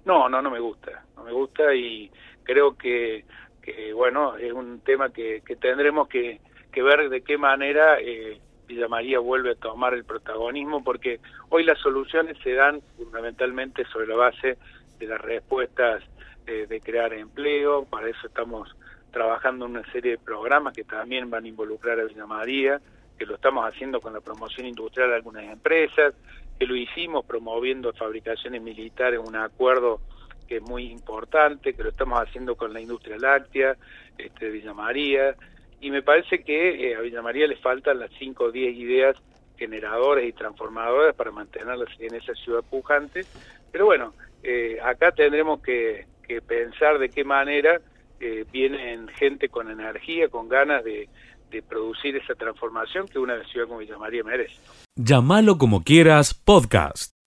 No, 0.05 0.29
no, 0.29 0.41
no 0.41 0.49
me 0.49 0.59
gusta, 0.59 1.03
no 1.17 1.23
me 1.23 1.31
gusta 1.33 1.73
y 1.73 2.09
creo 2.43 2.77
que, 2.77 3.25
que 3.61 3.91
bueno, 3.91 4.37
es 4.37 4.53
un 4.53 4.79
tema 4.79 5.11
que, 5.11 5.41
que 5.45 5.55
tendremos 5.55 6.07
que, 6.07 6.39
que 6.75 6.83
ver 6.83 7.09
de 7.09 7.21
qué 7.21 7.37
manera 7.37 8.01
eh, 8.01 8.37
Villa 8.67 8.89
María 8.89 9.19
vuelve 9.19 9.51
a 9.51 9.55
tomar 9.55 9.93
el 9.93 10.03
protagonismo, 10.03 10.83
porque 10.83 11.21
hoy 11.47 11.63
las 11.63 11.79
soluciones 11.79 12.37
se 12.43 12.51
dan 12.51 12.81
fundamentalmente 12.97 13.85
sobre 13.85 14.07
la 14.07 14.17
base 14.17 14.57
de 14.99 15.07
las 15.07 15.21
respuestas 15.21 16.03
eh, 16.45 16.67
de 16.67 16.81
crear 16.81 17.13
empleo, 17.13 17.85
para 17.85 18.09
eso 18.09 18.27
estamos 18.27 18.75
trabajando 19.11 19.65
en 19.65 19.71
una 19.71 19.91
serie 19.93 20.11
de 20.11 20.17
programas 20.17 20.73
que 20.73 20.83
también 20.83 21.29
van 21.29 21.45
a 21.45 21.47
involucrar 21.47 21.97
a 21.97 22.03
Villa 22.03 22.25
María, 22.25 22.81
que 23.17 23.25
lo 23.25 23.35
estamos 23.35 23.65
haciendo 23.65 24.01
con 24.01 24.11
la 24.11 24.19
promoción 24.19 24.67
industrial 24.67 25.11
de 25.11 25.15
algunas 25.15 25.45
empresas, 25.45 26.13
que 26.59 26.65
lo 26.65 26.75
hicimos 26.75 27.23
promoviendo 27.25 27.93
fabricaciones 27.93 28.61
militares, 28.61 29.17
un 29.25 29.37
acuerdo 29.37 30.01
que 30.45 30.57
es 30.57 30.61
muy 30.61 30.91
importante, 30.91 31.73
que 31.73 31.83
lo 31.83 31.89
estamos 31.89 32.21
haciendo 32.21 32.55
con 32.55 32.73
la 32.73 32.81
industria 32.81 33.17
láctea, 33.17 33.77
este, 34.17 34.49
Villa 34.49 34.73
María, 34.73 35.37
y 35.85 35.91
me 35.91 36.01
parece 36.01 36.43
que 36.43 36.89
eh, 36.89 36.95
a 36.95 37.01
Villa 37.01 37.21
María 37.21 37.45
le 37.45 37.57
faltan 37.57 37.99
las 37.99 38.09
5 38.17 38.45
o 38.45 38.51
10 38.51 38.75
ideas 38.75 39.15
generadoras 39.55 40.25
y 40.25 40.33
transformadoras 40.33 41.15
para 41.15 41.29
mantenerlas 41.29 41.89
en 41.99 42.15
esa 42.15 42.33
ciudad 42.33 42.63
pujante, 42.67 43.23
pero 43.71 43.85
bueno, 43.85 44.15
eh, 44.41 44.79
acá 44.83 45.11
tendremos 45.11 45.61
que, 45.61 46.07
pensar 46.47 46.97
de 46.97 47.09
qué 47.09 47.23
manera 47.23 47.79
eh, 48.19 48.45
vienen 48.51 49.09
gente 49.09 49.47
con 49.47 49.69
energía, 49.69 50.27
con 50.27 50.49
ganas 50.49 50.83
de, 50.83 51.07
de 51.51 51.61
producir 51.61 52.15
esa 52.15 52.33
transformación 52.33 53.07
que 53.07 53.19
una 53.19 53.43
ciudad 53.43 53.67
como 53.67 53.77
Villa 53.77 53.99
María 53.99 54.23
merece. 54.23 54.55
Llámalo 54.95 55.59
como 55.59 55.83
quieras, 55.83 56.33
podcast. 56.33 57.14